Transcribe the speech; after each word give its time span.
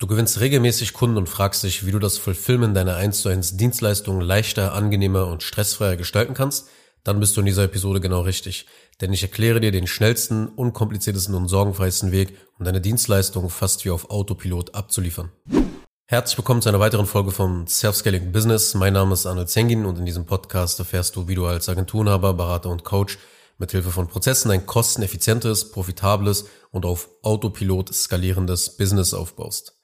Du 0.00 0.06
gewinnst 0.06 0.38
regelmäßig 0.38 0.92
Kunden 0.92 1.16
und 1.16 1.28
fragst 1.28 1.64
dich, 1.64 1.84
wie 1.84 1.90
du 1.90 1.98
das 1.98 2.18
Fulfillment 2.18 2.76
deiner 2.76 2.94
1 2.94 3.20
zu 3.20 3.30
1 3.30 3.56
Dienstleistungen 3.56 4.20
leichter, 4.20 4.72
angenehmer 4.72 5.26
und 5.26 5.42
stressfreier 5.42 5.96
gestalten 5.96 6.34
kannst? 6.34 6.68
Dann 7.02 7.18
bist 7.18 7.36
du 7.36 7.40
in 7.40 7.46
dieser 7.46 7.64
Episode 7.64 7.98
genau 7.98 8.20
richtig. 8.20 8.66
Denn 9.00 9.12
ich 9.12 9.22
erkläre 9.22 9.58
dir 9.58 9.72
den 9.72 9.88
schnellsten, 9.88 10.46
unkompliziertesten 10.46 11.34
und 11.34 11.48
sorgenfreiesten 11.48 12.12
Weg, 12.12 12.36
um 12.60 12.64
deine 12.64 12.80
Dienstleistungen 12.80 13.50
fast 13.50 13.84
wie 13.84 13.90
auf 13.90 14.08
Autopilot 14.08 14.72
abzuliefern. 14.76 15.32
Herzlich 16.06 16.38
willkommen 16.38 16.62
zu 16.62 16.68
einer 16.68 16.78
weiteren 16.78 17.06
Folge 17.06 17.32
vom 17.32 17.66
Self-Scaling 17.66 18.30
Business. 18.30 18.74
Mein 18.74 18.92
Name 18.92 19.14
ist 19.14 19.26
Arnold 19.26 19.50
Zengin 19.50 19.84
und 19.84 19.98
in 19.98 20.06
diesem 20.06 20.26
Podcast 20.26 20.78
erfährst 20.78 21.16
du, 21.16 21.26
wie 21.26 21.34
du 21.34 21.44
als 21.44 21.68
Agenturenhaber, 21.68 22.34
Berater 22.34 22.70
und 22.70 22.84
Coach 22.84 23.18
mit 23.58 23.72
Hilfe 23.72 23.90
von 23.90 24.06
Prozessen 24.06 24.52
ein 24.52 24.64
kosteneffizientes, 24.64 25.72
profitables 25.72 26.44
und 26.70 26.86
auf 26.86 27.08
Autopilot 27.22 27.92
skalierendes 27.92 28.76
Business 28.76 29.12
aufbaust. 29.12 29.77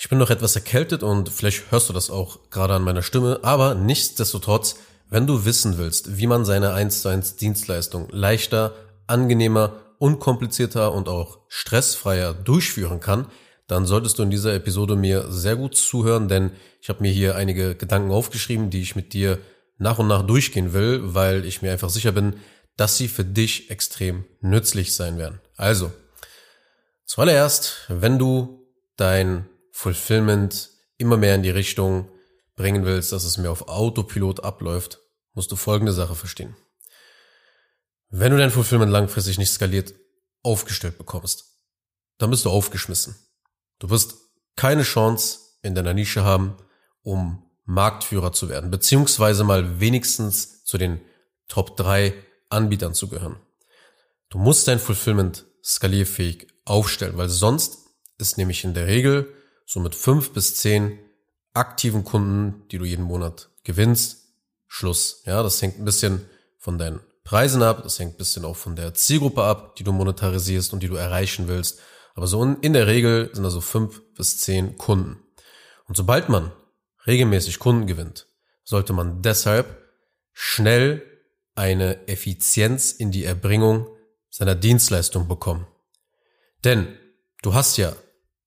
Ich 0.00 0.08
bin 0.08 0.18
noch 0.18 0.30
etwas 0.30 0.54
erkältet 0.54 1.02
und 1.02 1.28
vielleicht 1.28 1.72
hörst 1.72 1.88
du 1.88 1.92
das 1.92 2.08
auch 2.08 2.50
gerade 2.50 2.74
an 2.74 2.84
meiner 2.84 3.02
Stimme, 3.02 3.40
aber 3.42 3.74
nichtsdestotrotz, 3.74 4.76
wenn 5.10 5.26
du 5.26 5.44
wissen 5.44 5.76
willst, 5.76 6.18
wie 6.18 6.28
man 6.28 6.44
seine 6.44 6.72
1 6.72 7.02
zu 7.02 7.08
1 7.08 7.34
Dienstleistung 7.34 8.08
leichter, 8.12 8.74
angenehmer, 9.08 9.72
unkomplizierter 9.98 10.92
und 10.92 11.08
auch 11.08 11.40
stressfreier 11.48 12.32
durchführen 12.32 13.00
kann, 13.00 13.26
dann 13.66 13.86
solltest 13.86 14.20
du 14.20 14.22
in 14.22 14.30
dieser 14.30 14.54
Episode 14.54 14.94
mir 14.94 15.32
sehr 15.32 15.56
gut 15.56 15.74
zuhören, 15.74 16.28
denn 16.28 16.52
ich 16.80 16.88
habe 16.90 17.02
mir 17.02 17.10
hier 17.10 17.34
einige 17.34 17.74
Gedanken 17.74 18.12
aufgeschrieben, 18.12 18.70
die 18.70 18.82
ich 18.82 18.94
mit 18.94 19.12
dir 19.12 19.40
nach 19.78 19.98
und 19.98 20.06
nach 20.06 20.22
durchgehen 20.22 20.72
will, 20.72 21.12
weil 21.12 21.44
ich 21.44 21.60
mir 21.60 21.72
einfach 21.72 21.90
sicher 21.90 22.12
bin, 22.12 22.36
dass 22.76 22.96
sie 22.96 23.08
für 23.08 23.24
dich 23.24 23.68
extrem 23.68 24.24
nützlich 24.40 24.94
sein 24.94 25.18
werden. 25.18 25.40
Also, 25.56 25.90
zuallererst, 27.04 27.86
wenn 27.88 28.20
du 28.20 28.64
dein 28.96 29.48
Fulfillment 29.78 30.70
immer 30.96 31.16
mehr 31.16 31.36
in 31.36 31.44
die 31.44 31.50
Richtung 31.50 32.10
bringen 32.56 32.84
willst, 32.84 33.12
dass 33.12 33.22
es 33.22 33.38
mehr 33.38 33.52
auf 33.52 33.68
Autopilot 33.68 34.42
abläuft, 34.42 34.98
musst 35.34 35.52
du 35.52 35.54
folgende 35.54 35.92
Sache 35.92 36.16
verstehen. 36.16 36.56
Wenn 38.08 38.32
du 38.32 38.38
dein 38.38 38.50
Fulfillment 38.50 38.90
langfristig 38.90 39.38
nicht 39.38 39.52
skaliert 39.52 39.94
aufgestellt 40.42 40.98
bekommst, 40.98 41.60
dann 42.18 42.30
bist 42.30 42.44
du 42.44 42.50
aufgeschmissen. 42.50 43.14
Du 43.78 43.88
wirst 43.88 44.16
keine 44.56 44.82
Chance 44.82 45.38
in 45.62 45.76
deiner 45.76 45.94
Nische 45.94 46.24
haben, 46.24 46.56
um 47.02 47.48
Marktführer 47.64 48.32
zu 48.32 48.48
werden, 48.48 48.72
beziehungsweise 48.72 49.44
mal 49.44 49.78
wenigstens 49.78 50.64
zu 50.64 50.76
den 50.76 51.00
Top 51.46 51.76
3 51.76 52.14
Anbietern 52.48 52.94
zu 52.94 53.06
gehören. 53.06 53.36
Du 54.28 54.38
musst 54.38 54.66
dein 54.66 54.80
Fulfillment 54.80 55.46
skalierfähig 55.62 56.48
aufstellen, 56.64 57.16
weil 57.16 57.28
sonst 57.28 57.78
ist 58.18 58.38
nämlich 58.38 58.64
in 58.64 58.74
der 58.74 58.88
Regel 58.88 59.32
so 59.68 59.80
mit 59.80 59.94
fünf 59.94 60.32
bis 60.32 60.54
zehn 60.56 60.98
aktiven 61.52 62.02
Kunden, 62.02 62.66
die 62.70 62.78
du 62.78 62.86
jeden 62.86 63.04
Monat 63.04 63.50
gewinnst, 63.64 64.32
Schluss. 64.66 65.22
Ja, 65.26 65.42
das 65.42 65.60
hängt 65.60 65.78
ein 65.78 65.84
bisschen 65.84 66.24
von 66.56 66.78
deinen 66.78 67.00
Preisen 67.22 67.62
ab, 67.62 67.82
das 67.82 67.98
hängt 67.98 68.14
ein 68.14 68.16
bisschen 68.16 68.46
auch 68.46 68.56
von 68.56 68.76
der 68.76 68.94
Zielgruppe 68.94 69.42
ab, 69.42 69.76
die 69.76 69.84
du 69.84 69.92
monetarisierst 69.92 70.72
und 70.72 70.82
die 70.82 70.88
du 70.88 70.94
erreichen 70.94 71.48
willst. 71.48 71.80
Aber 72.14 72.26
so 72.26 72.42
in 72.42 72.72
der 72.72 72.86
Regel 72.86 73.28
sind 73.34 73.44
also 73.44 73.60
fünf 73.60 74.00
bis 74.14 74.38
zehn 74.38 74.78
Kunden. 74.78 75.22
Und 75.86 75.98
sobald 75.98 76.30
man 76.30 76.50
regelmäßig 77.06 77.58
Kunden 77.58 77.86
gewinnt, 77.86 78.26
sollte 78.64 78.94
man 78.94 79.20
deshalb 79.20 79.82
schnell 80.32 81.02
eine 81.54 82.08
Effizienz 82.08 82.92
in 82.92 83.10
die 83.10 83.24
Erbringung 83.24 83.86
seiner 84.30 84.54
Dienstleistung 84.54 85.28
bekommen. 85.28 85.66
Denn 86.64 86.96
du 87.42 87.52
hast 87.52 87.76
ja 87.76 87.92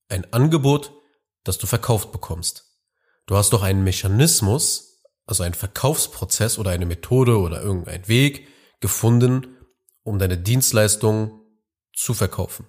ein 0.09 0.33
Angebot, 0.33 0.91
das 1.43 1.57
du 1.57 1.67
verkauft 1.67 2.11
bekommst. 2.11 2.65
Du 3.25 3.35
hast 3.35 3.53
doch 3.53 3.63
einen 3.63 3.83
Mechanismus, 3.83 5.03
also 5.25 5.43
einen 5.43 5.53
Verkaufsprozess 5.53 6.57
oder 6.57 6.71
eine 6.71 6.85
Methode 6.85 7.39
oder 7.39 7.61
irgendein 7.61 8.07
Weg 8.07 8.47
gefunden, 8.79 9.57
um 10.03 10.19
deine 10.19 10.37
Dienstleistung 10.37 11.41
zu 11.93 12.13
verkaufen. 12.13 12.65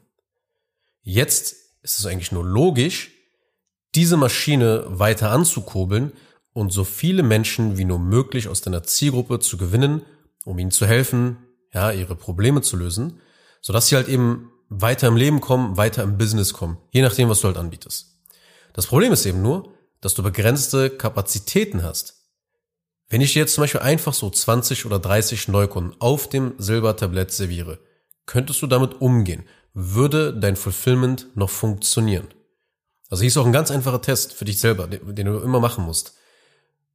Jetzt 1.00 1.56
ist 1.82 1.98
es 1.98 2.06
eigentlich 2.06 2.32
nur 2.32 2.44
logisch, 2.44 3.10
diese 3.94 4.16
Maschine 4.16 4.84
weiter 4.86 5.30
anzukurbeln 5.30 6.12
und 6.52 6.70
so 6.70 6.84
viele 6.84 7.22
Menschen 7.22 7.76
wie 7.78 7.84
nur 7.84 7.98
möglich 7.98 8.48
aus 8.48 8.60
deiner 8.60 8.82
Zielgruppe 8.82 9.41
zu 9.41 9.56
gewinnen, 9.56 10.02
um 10.44 10.58
ihnen 10.58 10.70
zu 10.70 10.86
helfen, 10.86 11.38
ja, 11.72 11.91
ihre 11.91 12.14
Probleme 12.14 12.62
zu 12.62 12.76
lösen, 12.76 13.20
sodass 13.60 13.88
sie 13.88 13.96
halt 13.96 14.08
eben 14.08 14.50
weiter 14.69 15.08
im 15.08 15.16
Leben 15.16 15.41
kommen, 15.41 15.76
weiter 15.76 16.02
im 16.02 16.19
Business 16.19 16.52
kommen, 16.52 16.78
je 16.91 17.02
nachdem, 17.02 17.28
was 17.28 17.41
du 17.41 17.48
halt 17.48 17.56
anbietest. 17.56 18.11
Das 18.72 18.86
Problem 18.86 19.12
ist 19.12 19.26
eben 19.26 19.42
nur, 19.42 19.72
dass 20.00 20.14
du 20.14 20.22
begrenzte 20.22 20.90
Kapazitäten 20.90 21.82
hast. 21.82 22.22
Wenn 23.08 23.20
ich 23.20 23.34
dir 23.34 23.40
jetzt 23.40 23.54
zum 23.54 23.62
Beispiel 23.62 23.82
einfach 23.82 24.14
so 24.14 24.30
20 24.30 24.86
oder 24.86 24.98
30 24.98 25.48
Neukunden 25.48 25.94
auf 26.00 26.28
dem 26.28 26.54
Silbertablett 26.58 27.30
serviere, 27.30 27.78
könntest 28.24 28.62
du 28.62 28.66
damit 28.66 29.00
umgehen? 29.00 29.44
Würde 29.74 30.34
dein 30.34 30.56
Fulfillment 30.56 31.28
noch 31.34 31.50
funktionieren? 31.50 32.28
Also 33.10 33.20
hier 33.20 33.28
ist 33.28 33.36
auch 33.36 33.44
ein 33.44 33.52
ganz 33.52 33.70
einfacher 33.70 34.00
Test 34.00 34.32
für 34.32 34.46
dich 34.46 34.58
selber, 34.58 34.86
den, 34.86 35.26
du 35.26 35.38
immer 35.40 35.60
machen 35.60 35.84
musst. 35.84 36.14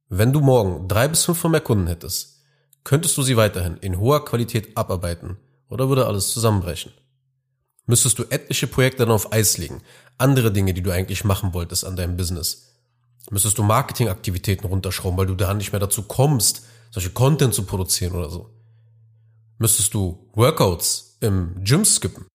Wenn 0.08 0.32
du 0.32 0.40
morgen 0.40 0.88
drei 0.88 1.06
bis 1.06 1.24
fünf 1.24 1.38
von 1.38 1.52
mehr 1.52 1.60
Kunden 1.60 1.86
hättest, 1.86 2.42
könntest 2.82 3.16
du 3.16 3.22
sie 3.22 3.36
weiterhin 3.36 3.76
in 3.76 4.00
hoher 4.00 4.24
Qualität 4.24 4.76
abarbeiten 4.76 5.36
oder 5.68 5.88
würde 5.88 6.06
alles 6.06 6.32
zusammenbrechen? 6.32 6.92
Müsstest 7.88 8.18
du 8.18 8.24
etliche 8.30 8.68
Projekte 8.68 9.04
dann 9.04 9.10
auf 9.10 9.32
Eis 9.32 9.58
legen. 9.58 9.82
Andere 10.18 10.52
Dinge, 10.52 10.74
die 10.74 10.82
du 10.82 10.92
eigentlich 10.92 11.24
machen 11.24 11.54
wolltest 11.54 11.84
an 11.84 11.96
deinem 11.96 12.16
Business. 12.16 12.76
Müsstest 13.30 13.58
du 13.58 13.62
Marketingaktivitäten 13.62 14.68
runterschrauben, 14.68 15.18
weil 15.18 15.26
du 15.26 15.34
da 15.34 15.52
nicht 15.54 15.72
mehr 15.72 15.80
dazu 15.80 16.02
kommst, 16.02 16.62
solche 16.90 17.10
Content 17.10 17.54
zu 17.54 17.64
produzieren 17.64 18.14
oder 18.14 18.30
so. 18.30 18.50
Müsstest 19.58 19.92
du 19.94 20.30
Workouts 20.34 21.18
im 21.20 21.64
Gym 21.64 21.84
skippen? 21.84 22.26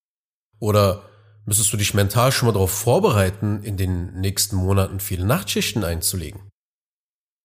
Oder 0.60 1.04
müsstest 1.46 1.72
du 1.72 1.78
dich 1.78 1.94
mental 1.94 2.32
schon 2.32 2.48
mal 2.48 2.54
darauf 2.54 2.72
vorbereiten, 2.72 3.64
in 3.64 3.78
den 3.78 4.20
nächsten 4.20 4.56
Monaten 4.56 5.00
viele 5.00 5.26
Nachtschichten 5.26 5.84
einzulegen? 5.84 6.50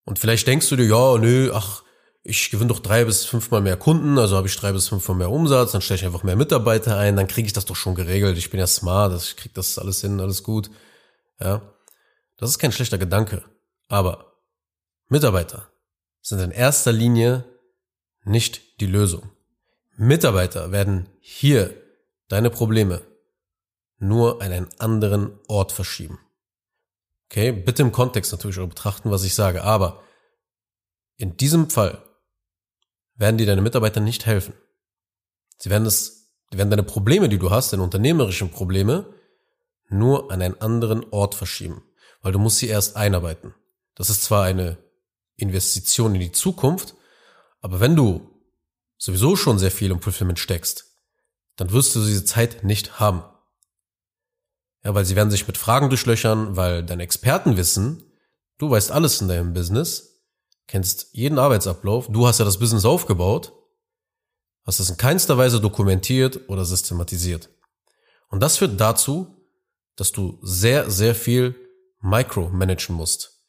Und 0.05 0.19
vielleicht 0.19 0.47
denkst 0.47 0.67
du 0.69 0.75
dir, 0.75 0.85
ja, 0.85 1.17
nö, 1.17 1.51
ach, 1.53 1.83
ich 2.29 2.51
gewinne 2.51 2.69
doch 2.69 2.79
drei 2.79 3.05
bis 3.05 3.25
fünfmal 3.25 3.61
mehr 3.61 3.75
Kunden, 3.75 4.17
also 4.17 4.37
habe 4.37 4.47
ich 4.47 4.55
drei 4.55 4.71
bis 4.71 4.87
fünfmal 4.87 5.17
mehr 5.17 5.31
Umsatz, 5.31 5.71
dann 5.71 5.81
stelle 5.81 5.99
ich 5.99 6.05
einfach 6.05 6.23
mehr 6.23 6.35
Mitarbeiter 6.35 6.97
ein, 6.97 7.15
dann 7.15 7.27
kriege 7.27 7.47
ich 7.47 7.53
das 7.53 7.65
doch 7.65 7.75
schon 7.75 7.95
geregelt. 7.95 8.37
Ich 8.37 8.49
bin 8.49 8.59
ja 8.59 8.67
smart, 8.67 9.19
ich 9.21 9.35
kriege 9.35 9.53
das 9.53 9.79
alles 9.79 10.01
hin, 10.01 10.19
alles 10.19 10.43
gut. 10.43 10.69
Ja, 11.39 11.73
das 12.37 12.51
ist 12.51 12.59
kein 12.59 12.71
schlechter 12.71 12.97
Gedanke. 12.97 13.43
Aber 13.87 14.37
Mitarbeiter 15.07 15.69
sind 16.21 16.39
in 16.39 16.51
erster 16.51 16.91
Linie 16.91 17.45
nicht 18.23 18.79
die 18.79 18.85
Lösung. 18.85 19.31
Mitarbeiter 19.97 20.71
werden 20.71 21.09
hier 21.19 21.73
deine 22.27 22.49
Probleme 22.49 23.01
nur 23.97 24.41
an 24.41 24.51
einen 24.51 24.69
anderen 24.79 25.39
Ort 25.47 25.71
verschieben. 25.71 26.19
Okay, 27.25 27.51
bitte 27.51 27.81
im 27.81 27.91
Kontext 27.91 28.31
natürlich 28.31 28.59
auch 28.59 28.69
betrachten, 28.69 29.11
was 29.11 29.23
ich 29.23 29.35
sage, 29.35 29.63
aber 29.63 30.03
in 31.17 31.35
diesem 31.37 31.69
Fall 31.69 32.03
werden 33.19 33.37
dir 33.37 33.45
deine 33.45 33.61
Mitarbeiter 33.61 33.99
nicht 33.99 34.25
helfen. 34.25 34.53
Sie 35.57 35.69
werden 35.69 35.85
es, 35.85 36.31
die 36.51 36.57
werden 36.57 36.69
deine 36.69 36.83
Probleme, 36.83 37.29
die 37.29 37.37
du 37.37 37.51
hast, 37.51 37.71
deine 37.73 37.83
unternehmerischen 37.83 38.49
Probleme, 38.49 39.13
nur 39.89 40.31
an 40.31 40.41
einen 40.41 40.59
anderen 40.61 41.03
Ort 41.11 41.35
verschieben, 41.35 41.83
weil 42.21 42.31
du 42.31 42.39
musst 42.39 42.57
sie 42.57 42.67
erst 42.67 42.95
einarbeiten. 42.95 43.53
Das 43.95 44.09
ist 44.09 44.23
zwar 44.23 44.45
eine 44.45 44.77
Investition 45.35 46.15
in 46.15 46.21
die 46.21 46.31
Zukunft, 46.31 46.95
aber 47.59 47.79
wenn 47.79 47.95
du 47.95 48.29
sowieso 48.97 49.35
schon 49.35 49.59
sehr 49.59 49.71
viel 49.71 49.91
im 49.91 50.01
Fulfillment 50.01 50.39
steckst, 50.39 50.85
dann 51.57 51.71
wirst 51.71 51.95
du 51.95 52.05
diese 52.05 52.23
Zeit 52.23 52.63
nicht 52.63 52.99
haben. 52.99 53.23
Ja, 54.83 54.95
weil 54.95 55.03
sie 55.03 55.17
werden 55.17 55.31
sich 55.31 55.45
mit 55.45 55.57
Fragen 55.57 55.89
durchlöchern, 55.89 56.55
weil 56.55 56.83
dein 56.83 57.01
Expertenwissen, 57.01 58.03
du 58.57 58.69
weißt 58.69 58.91
alles 58.91 59.19
in 59.19 59.27
deinem 59.27 59.53
Business, 59.53 60.08
kennst 60.69 61.07
jeden 61.11 61.39
Arbeitsablauf, 61.39 62.07
du 62.09 62.27
hast 62.27 62.39
ja 62.39 62.45
das 62.45 62.59
Business 62.59 62.85
aufgebaut, 62.85 63.53
hast 64.65 64.79
es 64.79 64.89
in 64.89 64.97
keinster 64.97 65.37
Weise 65.37 65.59
dokumentiert 65.59 66.47
oder 66.47 66.63
systematisiert. 66.63 67.49
Und 68.29 68.39
das 68.41 68.57
führt 68.57 68.79
dazu, 68.79 69.35
dass 69.95 70.11
du 70.11 70.39
sehr, 70.43 70.89
sehr 70.89 71.15
viel 71.15 71.55
micromanagen 72.01 72.95
musst. 72.95 73.43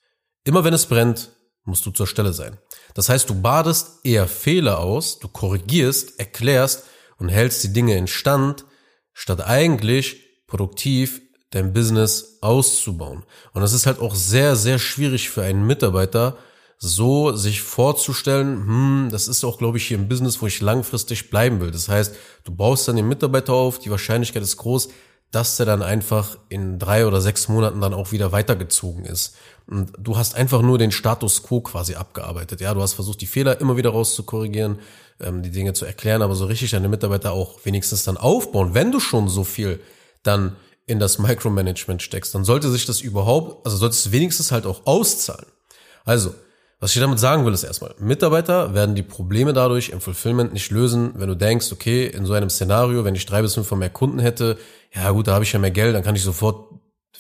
Immer 0.45 0.65
wenn 0.65 0.73
es 0.73 0.87
brennt, 0.87 1.31
musst 1.65 1.85
du 1.85 1.91
zur 1.91 2.07
Stelle 2.07 2.33
sein. 2.33 2.59
Das 2.95 3.11
heißt, 3.11 3.29
du 3.29 3.41
badest 3.41 4.05
eher 4.05 4.27
Fehler 4.27 4.79
aus, 4.79 5.19
du 5.19 5.29
korrigierst, 5.29 6.19
erklärst 6.19 6.85
und 7.19 7.29
hältst 7.29 7.63
die 7.63 7.73
Dinge 7.73 7.97
in 7.99 8.07
Stand, 8.07 8.65
statt 9.13 9.43
eigentlich 9.43 10.47
produktiv 10.47 11.21
dein 11.51 11.75
Business 11.75 12.39
auszubauen. 12.41 13.25
Und 13.53 13.61
das 13.61 13.75
ist 13.75 13.85
halt 13.85 13.99
auch 13.99 14.15
sehr, 14.15 14.57
sehr 14.57 14.79
schwierig 14.79 15.29
für 15.29 15.43
einen 15.43 15.67
Mitarbeiter, 15.67 16.39
so 16.83 17.37
sich 17.37 17.61
vorzustellen, 17.61 18.67
hm, 18.67 19.09
das 19.13 19.29
ist 19.29 19.45
auch, 19.45 19.59
glaube 19.59 19.77
ich, 19.77 19.87
hier 19.87 19.99
ein 19.99 20.09
Business, 20.09 20.41
wo 20.41 20.47
ich 20.47 20.63
langfristig 20.63 21.29
bleiben 21.29 21.61
will. 21.61 21.71
Das 21.71 21.91
heißt, 21.91 22.15
du 22.45 22.53
baust 22.53 22.89
dann 22.89 22.97
den 22.97 23.07
Mitarbeiter 23.07 23.53
auf, 23.53 23.79
die 23.79 23.91
Wahrscheinlichkeit 23.91 24.43
ist 24.43 24.57
groß, 24.57 24.89
dass 25.31 25.59
der 25.59 25.67
dann 25.67 25.83
einfach 25.83 26.39
in 26.49 26.79
drei 26.79 27.07
oder 27.07 27.21
sechs 27.21 27.49
Monaten 27.49 27.83
dann 27.83 27.93
auch 27.93 28.13
wieder 28.13 28.33
weitergezogen 28.33 29.05
ist. 29.05 29.37
Und 29.67 29.93
du 29.99 30.17
hast 30.17 30.35
einfach 30.35 30.63
nur 30.63 30.79
den 30.79 30.91
Status 30.91 31.43
quo 31.43 31.61
quasi 31.61 31.97
abgearbeitet. 31.97 32.63
Ja, 32.63 32.73
du 32.73 32.81
hast 32.81 32.95
versucht, 32.95 33.21
die 33.21 33.27
Fehler 33.27 33.61
immer 33.61 33.77
wieder 33.77 33.91
rauszukorrigieren, 33.91 34.79
ähm, 35.21 35.43
die 35.43 35.51
Dinge 35.51 35.75
zu 35.75 35.85
erklären, 35.85 36.23
aber 36.23 36.35
so 36.35 36.47
richtig 36.47 36.71
deine 36.71 36.89
Mitarbeiter 36.89 37.33
auch 37.33 37.61
wenigstens 37.65 38.05
dann 38.05 38.17
aufbauen. 38.17 38.73
Wenn 38.73 38.91
du 38.91 39.01
schon 39.01 39.29
so 39.29 39.45
viel 39.45 39.81
dann 40.23 40.57
in 40.87 40.99
das 40.99 41.19
Micromanagement 41.19 42.01
steckst, 42.03 42.35
dann 42.35 42.45
sollte 42.45 42.71
sich 42.71 42.87
das 42.87 43.03
überhaupt, 43.03 43.67
also 43.67 43.77
sollte 43.77 43.95
es 43.95 44.11
wenigstens 44.11 44.51
halt 44.51 44.65
auch 44.65 44.87
auszahlen. 44.87 45.47
Also, 46.07 46.35
was 46.81 46.97
ich 46.97 47.01
damit 47.01 47.19
sagen 47.19 47.45
will, 47.45 47.53
ist 47.53 47.63
erstmal, 47.63 47.95
Mitarbeiter 47.99 48.73
werden 48.73 48.95
die 48.95 49.03
Probleme 49.03 49.53
dadurch 49.53 49.91
im 49.91 50.01
Fulfillment 50.01 50.55
nicht 50.55 50.71
lösen, 50.71 51.13
wenn 51.15 51.29
du 51.29 51.37
denkst, 51.37 51.71
okay, 51.73 52.07
in 52.07 52.25
so 52.25 52.33
einem 52.33 52.49
Szenario, 52.49 53.05
wenn 53.05 53.15
ich 53.15 53.27
drei 53.27 53.43
bis 53.43 53.55
fünf 53.55 53.71
mehr 53.73 53.91
Kunden 53.91 54.19
hätte, 54.19 54.57
ja 54.95 55.11
gut, 55.11 55.29
da 55.29 55.35
habe 55.35 55.45
ich 55.45 55.53
ja 55.53 55.59
mehr 55.59 55.71
Geld, 55.71 55.95
dann 55.95 56.03
kann 56.03 56.17
ich 56.17 56.23
sofort 56.23 56.71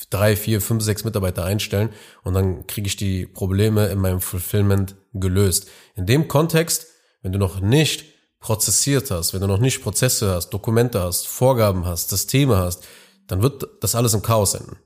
drei, 0.08 0.34
vier, 0.34 0.62
fünf, 0.62 0.82
sechs 0.82 1.04
Mitarbeiter 1.04 1.44
einstellen 1.44 1.90
und 2.24 2.32
dann 2.32 2.66
kriege 2.66 2.86
ich 2.86 2.96
die 2.96 3.26
Probleme 3.26 3.88
in 3.88 3.98
meinem 3.98 4.22
Fulfillment 4.22 4.96
gelöst. 5.12 5.68
In 5.94 6.06
dem 6.06 6.26
Kontext, 6.26 6.86
wenn 7.22 7.32
du 7.32 7.38
noch 7.38 7.60
nicht 7.60 8.06
prozessiert 8.40 9.10
hast, 9.10 9.34
wenn 9.34 9.42
du 9.42 9.46
noch 9.46 9.58
nicht 9.58 9.82
Prozesse 9.82 10.34
hast, 10.34 10.50
Dokumente 10.50 11.02
hast, 11.02 11.26
Vorgaben 11.28 11.84
hast, 11.84 12.08
Systeme 12.08 12.56
hast, 12.56 12.84
dann 13.26 13.42
wird 13.42 13.68
das 13.80 13.94
alles 13.94 14.14
im 14.14 14.22
Chaos 14.22 14.54
enden. 14.54 14.78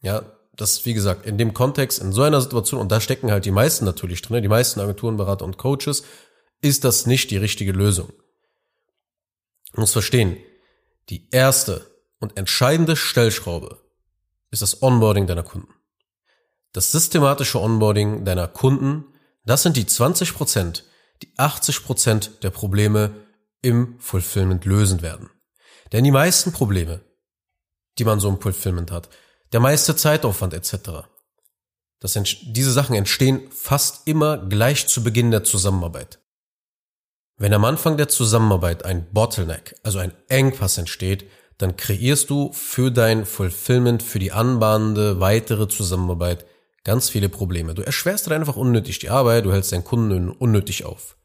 Ja, 0.00 0.22
das, 0.56 0.84
wie 0.84 0.94
gesagt, 0.94 1.26
in 1.26 1.38
dem 1.38 1.54
Kontext, 1.54 2.00
in 2.00 2.12
so 2.12 2.22
einer 2.22 2.40
Situation, 2.40 2.80
und 2.80 2.90
da 2.90 3.00
stecken 3.00 3.30
halt 3.30 3.44
die 3.44 3.50
meisten 3.50 3.84
natürlich 3.84 4.22
drin, 4.22 4.42
die 4.42 4.48
meisten 4.48 4.80
Agenturen, 4.80 5.16
Berater 5.16 5.44
und 5.44 5.58
Coaches, 5.58 6.02
ist 6.62 6.84
das 6.84 7.06
nicht 7.06 7.30
die 7.30 7.36
richtige 7.36 7.72
Lösung. 7.72 8.12
Du 9.72 9.80
musst 9.80 9.92
verstehen, 9.92 10.38
die 11.10 11.28
erste 11.30 11.86
und 12.18 12.36
entscheidende 12.38 12.96
Stellschraube 12.96 13.78
ist 14.50 14.62
das 14.62 14.82
Onboarding 14.82 15.26
deiner 15.26 15.42
Kunden. 15.42 15.72
Das 16.72 16.92
systematische 16.92 17.60
Onboarding 17.60 18.24
deiner 18.24 18.48
Kunden, 18.48 19.04
das 19.44 19.62
sind 19.62 19.76
die 19.76 19.86
20 19.86 20.34
Prozent, 20.34 20.84
die 21.22 21.32
80 21.36 21.84
Prozent 21.84 22.42
der 22.42 22.50
Probleme 22.50 23.12
im 23.62 23.98
Fulfillment 23.98 24.64
lösen 24.64 25.02
werden. 25.02 25.30
Denn 25.92 26.04
die 26.04 26.10
meisten 26.10 26.52
Probleme, 26.52 27.00
die 27.98 28.04
man 28.04 28.20
so 28.20 28.28
im 28.28 28.40
Fulfillment 28.40 28.90
hat, 28.90 29.08
der 29.52 29.60
meiste 29.60 29.96
Zeitaufwand 29.96 30.54
etc. 30.54 31.06
Das, 32.00 32.18
diese 32.42 32.72
Sachen 32.72 32.94
entstehen 32.94 33.50
fast 33.50 34.06
immer 34.06 34.38
gleich 34.38 34.86
zu 34.86 35.02
Beginn 35.02 35.30
der 35.30 35.44
Zusammenarbeit. 35.44 36.20
Wenn 37.38 37.52
am 37.52 37.64
Anfang 37.64 37.96
der 37.96 38.08
Zusammenarbeit 38.08 38.84
ein 38.84 39.12
Bottleneck, 39.12 39.78
also 39.82 39.98
ein 39.98 40.12
Engpass 40.28 40.78
entsteht, 40.78 41.26
dann 41.58 41.76
kreierst 41.76 42.30
du 42.30 42.52
für 42.52 42.90
dein 42.90 43.24
Fulfillment, 43.24 44.02
für 44.02 44.18
die 44.18 44.32
anbahnende 44.32 45.20
weitere 45.20 45.68
Zusammenarbeit 45.68 46.46
ganz 46.84 47.08
viele 47.08 47.28
Probleme. 47.28 47.74
Du 47.74 47.82
erschwerst 47.82 48.26
dir 48.26 48.34
einfach 48.34 48.56
unnötig 48.56 48.98
die 48.98 49.10
Arbeit, 49.10 49.44
du 49.44 49.52
hältst 49.52 49.72
deinen 49.72 49.84
Kunden 49.84 50.30
unnötig 50.30 50.84
auf. 50.84 51.16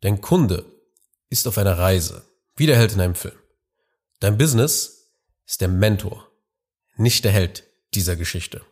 Dein 0.00 0.20
Kunde 0.20 0.64
ist 1.28 1.46
auf 1.46 1.58
einer 1.58 1.78
Reise, 1.78 2.22
wie 2.56 2.66
der 2.66 2.76
Held 2.76 2.92
in 2.94 3.00
einem 3.00 3.14
Film. 3.14 3.34
Dein 4.20 4.38
Business 4.38 5.10
ist 5.46 5.60
der 5.60 5.68
Mentor 5.68 6.29
nicht 7.00 7.24
der 7.24 7.32
Held 7.32 7.64
dieser 7.94 8.16
Geschichte. 8.16 8.62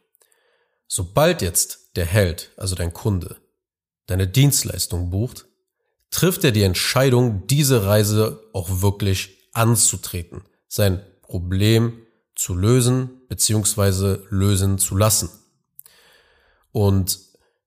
Sobald 0.87 1.43
jetzt 1.43 1.97
der 1.97 2.07
Held, 2.07 2.53
also 2.57 2.75
dein 2.75 2.93
Kunde, 2.93 3.37
deine 4.07 4.29
Dienstleistung 4.29 5.11
bucht, 5.11 5.47
trifft 6.11 6.45
er 6.45 6.53
die 6.53 6.63
Entscheidung, 6.63 7.47
diese 7.47 7.85
Reise 7.85 8.43
auch 8.53 8.81
wirklich 8.81 9.51
anzutreten, 9.53 10.43
sein 10.67 11.03
Problem 11.23 12.07
zu 12.35 12.55
lösen 12.55 13.27
bzw. 13.29 14.19
lösen 14.31 14.79
zu 14.79 14.97
lassen. 14.97 15.29
Und 16.73 17.19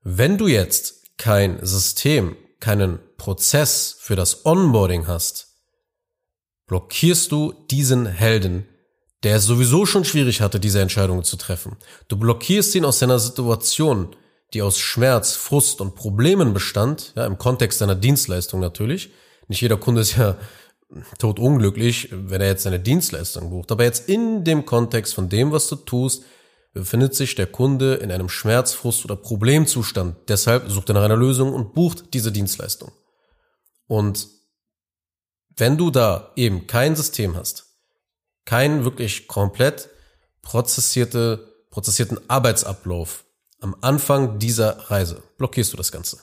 wenn 0.03 0.37
du 0.37 0.47
jetzt 0.47 1.17
kein 1.17 1.63
System, 1.63 2.35
keinen 2.59 2.99
Prozess 3.17 3.97
für 3.99 4.15
das 4.15 4.45
Onboarding 4.45 5.07
hast, 5.07 5.57
blockierst 6.65 7.31
du 7.31 7.53
diesen 7.69 8.05
Helden 8.05 8.65
der 9.23 9.35
es 9.37 9.45
sowieso 9.45 9.85
schon 9.85 10.05
schwierig 10.05 10.41
hatte, 10.41 10.59
diese 10.59 10.81
Entscheidungen 10.81 11.23
zu 11.23 11.37
treffen. 11.37 11.77
Du 12.07 12.17
blockierst 12.17 12.73
ihn 12.75 12.85
aus 12.85 12.99
seiner 12.99 13.19
Situation, 13.19 14.15
die 14.53 14.61
aus 14.61 14.79
Schmerz, 14.79 15.35
Frust 15.35 15.79
und 15.79 15.95
Problemen 15.95 16.53
bestand, 16.53 17.13
ja, 17.15 17.25
im 17.25 17.37
Kontext 17.37 17.79
seiner 17.79 17.95
Dienstleistung 17.95 18.59
natürlich. 18.59 19.11
Nicht 19.47 19.61
jeder 19.61 19.77
Kunde 19.77 20.01
ist 20.01 20.17
ja 20.17 20.37
totunglücklich, 21.19 22.09
wenn 22.11 22.41
er 22.41 22.47
jetzt 22.47 22.63
seine 22.63 22.79
Dienstleistung 22.79 23.49
bucht. 23.49 23.71
Aber 23.71 23.83
jetzt 23.83 24.09
in 24.09 24.43
dem 24.43 24.65
Kontext 24.65 25.13
von 25.13 25.29
dem, 25.29 25.51
was 25.51 25.67
du 25.67 25.75
tust, 25.77 26.23
befindet 26.73 27.15
sich 27.15 27.35
der 27.35 27.47
Kunde 27.47 27.95
in 27.95 28.11
einem 28.11 28.29
Schmerz, 28.29 28.73
Frust 28.73 29.05
oder 29.05 29.15
Problemzustand. 29.15 30.15
Deshalb 30.27 30.69
sucht 30.69 30.89
er 30.89 30.95
nach 30.95 31.03
einer 31.03 31.17
Lösung 31.17 31.53
und 31.53 31.73
bucht 31.73 32.13
diese 32.13 32.31
Dienstleistung. 32.31 32.91
Und 33.87 34.27
wenn 35.55 35.77
du 35.77 35.91
da 35.91 36.31
eben 36.35 36.67
kein 36.67 36.95
System 36.95 37.35
hast, 37.35 37.70
keinen 38.45 38.83
wirklich 38.83 39.27
komplett 39.27 39.89
prozessierte, 40.41 41.53
prozessierten 41.69 42.19
Arbeitsablauf 42.29 43.25
am 43.61 43.75
Anfang 43.81 44.39
dieser 44.39 44.89
Reise, 44.89 45.21
blockierst 45.37 45.71
du 45.71 45.77
das 45.77 45.91
Ganze. 45.91 46.17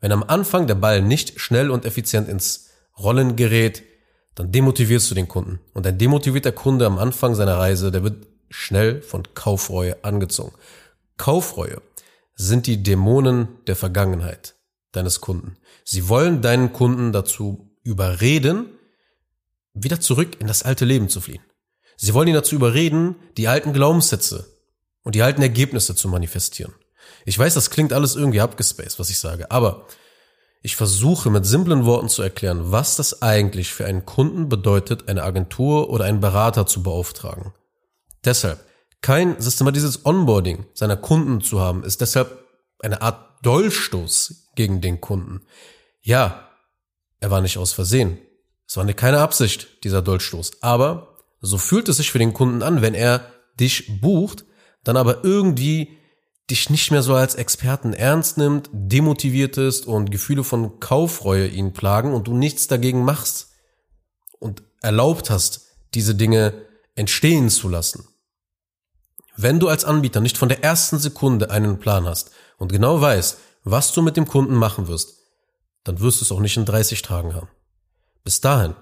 Wenn 0.00 0.12
am 0.12 0.22
Anfang 0.22 0.66
der 0.66 0.74
Ball 0.74 1.00
nicht 1.00 1.40
schnell 1.40 1.70
und 1.70 1.86
effizient 1.86 2.28
ins 2.28 2.68
Rollen 2.98 3.36
gerät, 3.36 3.82
dann 4.34 4.52
demotivierst 4.52 5.10
du 5.10 5.14
den 5.14 5.28
Kunden. 5.28 5.60
Und 5.72 5.86
ein 5.86 5.96
demotivierter 5.96 6.52
Kunde 6.52 6.84
am 6.84 6.98
Anfang 6.98 7.34
seiner 7.34 7.56
Reise, 7.56 7.90
der 7.90 8.02
wird 8.02 8.26
schnell 8.50 9.00
von 9.00 9.22
Kaufreue 9.34 10.04
angezogen. 10.04 10.54
Kaufreue 11.16 11.80
sind 12.34 12.66
die 12.66 12.82
Dämonen 12.82 13.48
der 13.66 13.76
Vergangenheit 13.76 14.56
deines 14.92 15.20
Kunden. 15.20 15.56
Sie 15.84 16.08
wollen 16.08 16.42
deinen 16.42 16.72
Kunden 16.72 17.12
dazu 17.12 17.70
überreden, 17.82 18.66
wieder 19.74 20.00
zurück 20.00 20.40
in 20.40 20.46
das 20.46 20.62
alte 20.62 20.84
Leben 20.84 21.08
zu 21.08 21.20
fliehen. 21.20 21.42
Sie 21.96 22.14
wollen 22.14 22.28
ihn 22.28 22.34
dazu 22.34 22.54
überreden, 22.54 23.16
die 23.36 23.48
alten 23.48 23.72
Glaubenssätze 23.72 24.46
und 25.02 25.14
die 25.14 25.22
alten 25.22 25.42
Ergebnisse 25.42 25.94
zu 25.94 26.08
manifestieren. 26.08 26.74
Ich 27.24 27.38
weiß, 27.38 27.54
das 27.54 27.70
klingt 27.70 27.92
alles 27.92 28.16
irgendwie 28.16 28.40
abgespaced, 28.40 28.98
was 28.98 29.10
ich 29.10 29.18
sage, 29.18 29.50
aber 29.50 29.86
ich 30.62 30.76
versuche 30.76 31.30
mit 31.30 31.44
simplen 31.44 31.84
Worten 31.84 32.08
zu 32.08 32.22
erklären, 32.22 32.72
was 32.72 32.96
das 32.96 33.20
eigentlich 33.20 33.72
für 33.72 33.84
einen 33.84 34.06
Kunden 34.06 34.48
bedeutet, 34.48 35.08
eine 35.08 35.22
Agentur 35.22 35.90
oder 35.90 36.06
einen 36.06 36.20
Berater 36.20 36.66
zu 36.66 36.82
beauftragen. 36.82 37.52
Deshalb, 38.24 38.64
kein 39.02 39.38
systematisches 39.38 40.06
Onboarding 40.06 40.64
seiner 40.72 40.96
Kunden 40.96 41.42
zu 41.42 41.60
haben, 41.60 41.84
ist 41.84 42.00
deshalb 42.00 42.42
eine 42.78 43.02
Art 43.02 43.44
Dolchstoß 43.44 44.52
gegen 44.54 44.80
den 44.80 45.02
Kunden. 45.02 45.42
Ja, 46.00 46.48
er 47.20 47.30
war 47.30 47.42
nicht 47.42 47.58
aus 47.58 47.72
Versehen. 47.72 48.18
Es 48.66 48.76
war 48.76 48.86
keine 48.94 49.20
Absicht, 49.20 49.84
dieser 49.84 50.02
Dolchstoß. 50.02 50.62
Aber 50.62 51.18
so 51.40 51.58
fühlt 51.58 51.88
es 51.88 51.98
sich 51.98 52.10
für 52.10 52.18
den 52.18 52.32
Kunden 52.32 52.62
an, 52.62 52.82
wenn 52.82 52.94
er 52.94 53.30
dich 53.60 54.00
bucht, 54.00 54.44
dann 54.82 54.96
aber 54.96 55.24
irgendwie 55.24 55.98
dich 56.50 56.68
nicht 56.70 56.90
mehr 56.90 57.02
so 57.02 57.14
als 57.14 57.34
Experten 57.34 57.92
ernst 57.92 58.36
nimmt, 58.36 58.68
demotiviert 58.72 59.56
ist 59.56 59.86
und 59.86 60.10
Gefühle 60.10 60.44
von 60.44 60.78
Kaufreue 60.80 61.46
ihn 61.46 61.72
plagen 61.72 62.12
und 62.12 62.26
du 62.26 62.34
nichts 62.34 62.66
dagegen 62.66 63.04
machst 63.04 63.52
und 64.38 64.62
erlaubt 64.82 65.30
hast, 65.30 65.62
diese 65.94 66.14
Dinge 66.14 66.54
entstehen 66.96 67.48
zu 67.48 67.68
lassen. 67.68 68.06
Wenn 69.36 69.58
du 69.58 69.68
als 69.68 69.84
Anbieter 69.84 70.20
nicht 70.20 70.36
von 70.36 70.48
der 70.48 70.62
ersten 70.62 70.98
Sekunde 70.98 71.50
einen 71.50 71.78
Plan 71.78 72.04
hast 72.04 72.30
und 72.58 72.70
genau 72.70 73.00
weißt, 73.00 73.38
was 73.64 73.92
du 73.92 74.02
mit 74.02 74.16
dem 74.16 74.28
Kunden 74.28 74.54
machen 74.54 74.86
wirst, 74.86 75.14
dann 75.82 76.00
wirst 76.00 76.20
du 76.20 76.24
es 76.24 76.32
auch 76.32 76.40
nicht 76.40 76.56
in 76.56 76.66
30 76.66 77.02
Tagen 77.02 77.34
haben. 77.34 77.48
Bis 78.24 78.40
dahin 78.40 78.74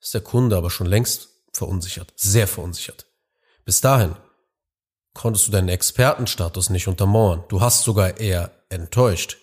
ist 0.00 0.14
der 0.14 0.20
Kunde 0.20 0.56
aber 0.56 0.70
schon 0.70 0.86
längst 0.86 1.28
verunsichert, 1.52 2.12
sehr 2.16 2.46
verunsichert. 2.46 3.06
Bis 3.64 3.80
dahin 3.80 4.16
konntest 5.12 5.48
du 5.48 5.52
deinen 5.52 5.68
Expertenstatus 5.68 6.70
nicht 6.70 6.88
untermauern. 6.88 7.44
Du 7.48 7.60
hast 7.60 7.82
sogar 7.82 8.18
eher 8.18 8.52
enttäuscht. 8.68 9.38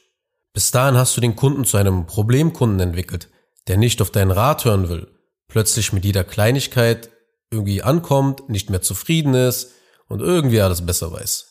Bis 0.54 0.72
dahin 0.72 0.98
hast 0.98 1.16
du 1.18 1.22
den 1.22 1.36
Kunden 1.36 1.66
zu 1.66 1.78
einem 1.78 2.08
Problemkunden 2.08 2.80
entwickelt, 2.80 3.30
der 3.68 3.78
nicht 3.78 4.02
auf 4.02 4.10
deinen 4.10 4.32
Rat 4.32 4.66
hören 4.66 4.90
will, 4.90 5.08
plötzlich 5.48 5.92
mit 5.94 6.06
jeder 6.06 6.24
Kleinigkeit 6.24 7.10
irgendwie 7.52 7.84
ankommt, 7.84 8.50
nicht 8.50 8.70
mehr 8.70 8.82
zufrieden 8.82 9.34
ist 9.34 9.72
und 10.08 10.22
irgendwie 10.22 10.62
alles 10.62 10.86
besser 10.86 11.12
weiß. 11.12 11.48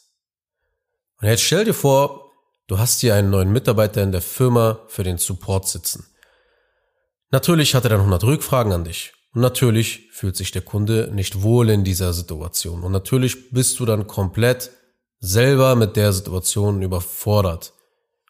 Und 1.21 1.29
jetzt 1.29 1.43
stell 1.43 1.65
dir 1.65 1.75
vor, 1.75 2.33
du 2.67 2.79
hast 2.79 3.01
hier 3.01 3.15
einen 3.15 3.31
neuen 3.31 3.53
Mitarbeiter 3.53 4.03
in 4.03 4.13
der 4.13 4.23
Firma 4.23 4.81
für 4.89 5.05
den 5.05 5.19
Support 5.19 5.69
sitzen. 5.69 6.07
Natürlich 7.31 7.75
hat 7.75 7.85
er 7.85 7.91
dann 7.91 8.01
100 8.01 8.25
Rückfragen 8.25 8.73
an 8.73 8.85
dich. 8.85 9.13
Und 9.35 9.41
natürlich 9.43 10.09
fühlt 10.13 10.37
sich 10.37 10.51
der 10.51 10.63
Kunde 10.63 11.11
nicht 11.13 11.43
wohl 11.43 11.69
in 11.71 11.85
dieser 11.85 12.13
Situation. 12.13 12.83
Und 12.83 12.93
natürlich 12.93 13.51
bist 13.51 13.79
du 13.79 13.85
dann 13.85 14.07
komplett 14.07 14.71
selber 15.19 15.75
mit 15.77 15.97
der 15.97 16.13
Situation 16.13 16.83
überfordert. 16.83 17.75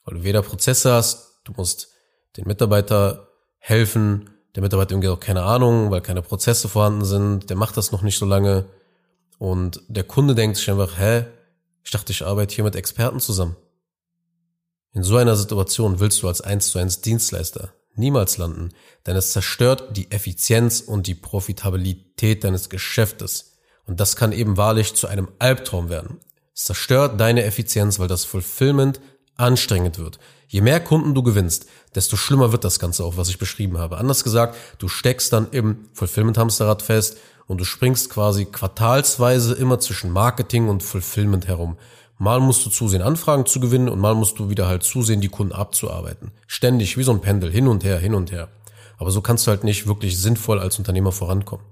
Weil 0.04 0.18
du 0.18 0.24
weder 0.24 0.42
Prozesse 0.42 0.92
hast, 0.92 1.40
du 1.44 1.52
musst 1.56 1.88
den 2.36 2.46
Mitarbeiter 2.46 3.28
helfen, 3.58 4.30
der 4.54 4.62
Mitarbeiter 4.62 4.92
irgendwie 4.92 5.08
auch 5.08 5.20
keine 5.20 5.42
Ahnung, 5.42 5.90
weil 5.90 6.00
keine 6.00 6.22
Prozesse 6.22 6.68
vorhanden 6.68 7.04
sind, 7.04 7.50
der 7.50 7.56
macht 7.56 7.76
das 7.76 7.92
noch 7.92 8.02
nicht 8.02 8.18
so 8.18 8.26
lange 8.26 8.66
und 9.38 9.82
der 9.88 10.04
Kunde 10.04 10.34
denkt 10.34 10.56
sich 10.56 10.70
einfach, 10.70 10.98
hä, 10.98 11.26
ich 11.84 11.90
dachte, 11.90 12.12
ich 12.12 12.24
arbeite 12.24 12.54
hier 12.54 12.64
mit 12.64 12.74
Experten 12.74 13.20
zusammen. 13.20 13.56
In 14.92 15.02
so 15.02 15.16
einer 15.16 15.36
Situation 15.36 16.00
willst 16.00 16.22
du 16.22 16.28
als 16.28 16.40
1 16.40 16.68
zu 16.68 16.78
1 16.78 17.02
Dienstleister 17.02 17.72
niemals 17.98 18.38
landen, 18.38 18.70
denn 19.06 19.16
es 19.16 19.32
zerstört 19.32 19.96
die 19.96 20.10
Effizienz 20.10 20.80
und 20.80 21.06
die 21.06 21.14
Profitabilität 21.14 22.44
deines 22.44 22.68
Geschäftes. 22.68 23.56
Und 23.86 24.00
das 24.00 24.16
kann 24.16 24.32
eben 24.32 24.56
wahrlich 24.56 24.94
zu 24.94 25.06
einem 25.06 25.28
Albtraum 25.38 25.88
werden. 25.88 26.20
Es 26.54 26.64
zerstört 26.64 27.20
deine 27.20 27.44
Effizienz, 27.44 27.98
weil 27.98 28.08
das 28.08 28.24
Fulfillment 28.24 29.00
anstrengend 29.36 29.98
wird. 29.98 30.18
Je 30.48 30.60
mehr 30.60 30.80
Kunden 30.80 31.14
du 31.14 31.22
gewinnst, 31.22 31.66
desto 31.94 32.16
schlimmer 32.16 32.52
wird 32.52 32.64
das 32.64 32.78
Ganze 32.78 33.04
auch, 33.04 33.16
was 33.16 33.28
ich 33.28 33.38
beschrieben 33.38 33.78
habe. 33.78 33.98
Anders 33.98 34.24
gesagt, 34.24 34.56
du 34.78 34.88
steckst 34.88 35.32
dann 35.32 35.50
im 35.50 35.88
Fulfillment-Hamsterrad 35.92 36.82
fest 36.82 37.18
und 37.46 37.58
du 37.58 37.64
springst 37.64 38.10
quasi 38.10 38.44
quartalsweise 38.44 39.54
immer 39.54 39.78
zwischen 39.80 40.10
Marketing 40.10 40.68
und 40.68 40.82
Fulfillment 40.82 41.46
herum. 41.46 41.76
Mal 42.18 42.40
musst 42.40 42.64
du 42.64 42.70
zusehen, 42.70 43.02
Anfragen 43.02 43.44
zu 43.44 43.60
gewinnen 43.60 43.88
und 43.88 44.00
mal 44.00 44.14
musst 44.14 44.38
du 44.38 44.48
wieder 44.48 44.66
halt 44.66 44.82
zusehen, 44.82 45.20
die 45.20 45.28
Kunden 45.28 45.52
abzuarbeiten. 45.52 46.30
Ständig, 46.46 46.96
wie 46.96 47.02
so 47.02 47.12
ein 47.12 47.20
Pendel, 47.20 47.50
hin 47.50 47.68
und 47.68 47.84
her, 47.84 47.98
hin 47.98 48.14
und 48.14 48.32
her. 48.32 48.48
Aber 48.98 49.10
so 49.10 49.20
kannst 49.20 49.46
du 49.46 49.50
halt 49.50 49.64
nicht 49.64 49.86
wirklich 49.86 50.18
sinnvoll 50.18 50.58
als 50.58 50.78
Unternehmer 50.78 51.12
vorankommen. 51.12 51.66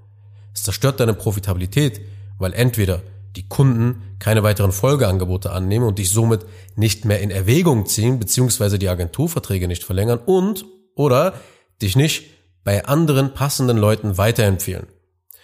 Es 0.52 0.62
zerstört 0.62 1.00
deine 1.00 1.14
Profitabilität, 1.14 2.02
weil 2.38 2.52
entweder 2.52 3.02
die 3.36 3.48
Kunden 3.48 4.02
keine 4.18 4.42
weiteren 4.42 4.72
Folgeangebote 4.72 5.50
annehmen 5.50 5.86
und 5.86 5.98
dich 5.98 6.10
somit 6.10 6.44
nicht 6.76 7.04
mehr 7.04 7.20
in 7.20 7.30
Erwägung 7.30 7.86
ziehen, 7.86 8.18
beziehungsweise 8.18 8.78
die 8.78 8.88
Agenturverträge 8.88 9.66
nicht 9.66 9.82
verlängern 9.82 10.20
und 10.24 10.66
oder 10.94 11.34
dich 11.82 11.96
nicht 11.96 12.30
bei 12.62 12.84
anderen 12.84 13.34
passenden 13.34 13.76
Leuten 13.76 14.18
weiterempfehlen. 14.18 14.86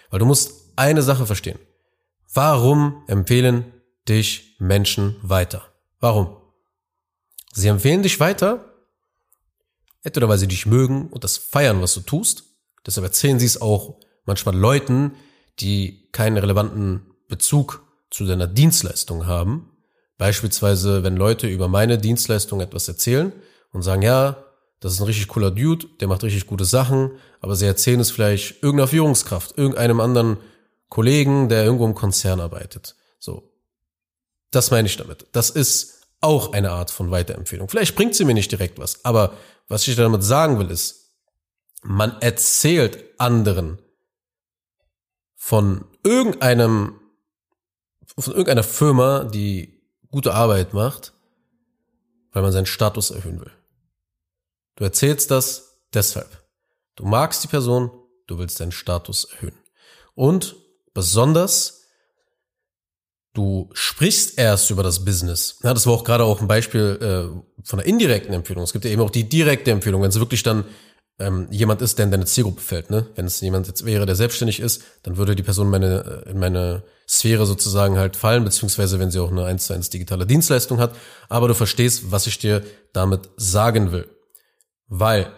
Weil 0.09 0.19
du 0.19 0.25
musst 0.25 0.71
eine 0.75 1.01
Sache 1.01 1.25
verstehen. 1.25 1.59
Warum 2.33 3.03
empfehlen 3.07 3.65
dich 4.11 4.55
Menschen 4.59 5.15
weiter. 5.21 5.63
Warum? 5.99 6.35
Sie 7.53 7.67
empfehlen 7.67 8.03
dich 8.03 8.19
weiter, 8.19 8.73
entweder 10.03 10.29
weil 10.29 10.37
sie 10.37 10.47
dich 10.47 10.65
mögen 10.65 11.07
und 11.07 11.23
das 11.23 11.37
feiern, 11.37 11.81
was 11.81 11.93
du 11.93 12.01
tust. 12.01 12.43
Deshalb 12.85 13.05
erzählen 13.05 13.39
sie 13.39 13.45
es 13.45 13.61
auch 13.61 13.99
manchmal 14.25 14.55
Leuten, 14.55 15.13
die 15.59 16.09
keinen 16.11 16.37
relevanten 16.37 17.05
Bezug 17.27 17.83
zu 18.09 18.25
deiner 18.25 18.47
Dienstleistung 18.47 19.27
haben. 19.27 19.71
Beispielsweise, 20.17 21.03
wenn 21.03 21.15
Leute 21.15 21.47
über 21.47 21.67
meine 21.67 21.97
Dienstleistung 21.97 22.61
etwas 22.61 22.87
erzählen 22.87 23.31
und 23.71 23.81
sagen, 23.81 24.01
ja, 24.01 24.43
das 24.81 24.93
ist 24.93 24.99
ein 24.99 25.05
richtig 25.05 25.27
cooler 25.27 25.51
Dude, 25.51 25.87
der 25.99 26.07
macht 26.07 26.23
richtig 26.23 26.47
gute 26.47 26.65
Sachen, 26.65 27.11
aber 27.39 27.55
sie 27.55 27.65
erzählen 27.65 27.99
es 27.99 28.11
vielleicht 28.11 28.61
irgendeiner 28.63 28.87
Führungskraft, 28.87 29.57
irgendeinem 29.57 29.99
anderen 29.99 30.37
Kollegen, 30.89 31.49
der 31.49 31.63
irgendwo 31.63 31.85
im 31.85 31.95
Konzern 31.95 32.41
arbeitet. 32.41 32.95
So. 33.19 33.50
Das 34.51 34.71
meine 34.71 34.87
ich 34.87 34.97
damit. 34.97 35.27
Das 35.31 35.49
ist 35.49 36.07
auch 36.19 36.53
eine 36.53 36.71
Art 36.71 36.91
von 36.91 37.09
Weiterempfehlung. 37.09 37.67
Vielleicht 37.67 37.95
bringt 37.95 38.15
sie 38.15 38.25
mir 38.25 38.33
nicht 38.33 38.51
direkt 38.51 38.77
was, 38.77 39.03
aber 39.03 39.35
was 39.67 39.87
ich 39.87 39.95
damit 39.95 40.23
sagen 40.23 40.59
will 40.59 40.69
ist, 40.69 41.15
man 41.81 42.21
erzählt 42.21 43.03
anderen 43.17 43.81
von 45.35 45.85
irgendeinem, 46.03 46.99
von 48.17 48.33
irgendeiner 48.33 48.63
Firma, 48.63 49.23
die 49.23 49.81
gute 50.11 50.33
Arbeit 50.33 50.73
macht, 50.73 51.13
weil 52.31 52.43
man 52.43 52.51
seinen 52.51 52.67
Status 52.67 53.09
erhöhen 53.09 53.39
will. 53.39 53.51
Du 54.75 54.83
erzählst 54.83 55.31
das 55.31 55.79
deshalb. 55.93 56.29
Du 56.95 57.05
magst 57.05 57.43
die 57.43 57.47
Person, 57.47 57.91
du 58.27 58.37
willst 58.37 58.59
deinen 58.59 58.71
Status 58.71 59.25
erhöhen. 59.25 59.57
Und 60.13 60.55
besonders 60.93 61.80
Du 63.33 63.69
sprichst 63.73 64.37
erst 64.37 64.69
über 64.71 64.83
das 64.83 65.05
Business. 65.05 65.57
Ja, 65.63 65.73
das 65.73 65.85
war 65.85 65.93
auch 65.93 66.03
gerade 66.03 66.25
auch 66.25 66.41
ein 66.41 66.47
Beispiel 66.47 66.99
äh, 67.01 67.63
von 67.63 67.79
einer 67.79 67.87
indirekten 67.87 68.33
Empfehlung. 68.33 68.63
Es 68.63 68.73
gibt 68.73 68.83
ja 68.83 68.91
eben 68.91 69.01
auch 69.01 69.09
die 69.09 69.29
direkte 69.29 69.71
Empfehlung, 69.71 70.01
wenn 70.01 70.09
es 70.09 70.19
wirklich 70.19 70.43
dann 70.43 70.65
ähm, 71.17 71.47
jemand 71.49 71.81
ist, 71.81 71.97
der 71.97 72.05
in 72.05 72.11
deine 72.11 72.25
Zielgruppe 72.25 72.59
fällt. 72.59 72.89
Ne? 72.89 73.07
Wenn 73.15 73.25
es 73.25 73.39
jemand 73.39 73.67
jetzt 73.67 73.85
wäre, 73.85 74.05
der 74.05 74.15
selbstständig 74.15 74.59
ist, 74.59 74.83
dann 75.03 75.15
würde 75.15 75.35
die 75.35 75.43
Person 75.43 75.69
meine, 75.69 76.23
in 76.25 76.39
meine 76.39 76.83
Sphäre 77.07 77.45
sozusagen 77.45 77.97
halt 77.97 78.17
fallen, 78.17 78.43
beziehungsweise 78.43 78.99
wenn 78.99 79.11
sie 79.11 79.19
auch 79.19 79.31
eine 79.31 79.45
1 79.45 79.67
zu 79.67 79.73
1 79.73 79.89
digitale 79.91 80.25
Dienstleistung 80.25 80.79
hat. 80.79 80.95
Aber 81.29 81.47
du 81.47 81.53
verstehst, 81.53 82.11
was 82.11 82.27
ich 82.27 82.39
dir 82.39 82.63
damit 82.91 83.29
sagen 83.37 83.93
will. 83.93 84.09
Weil 84.87 85.31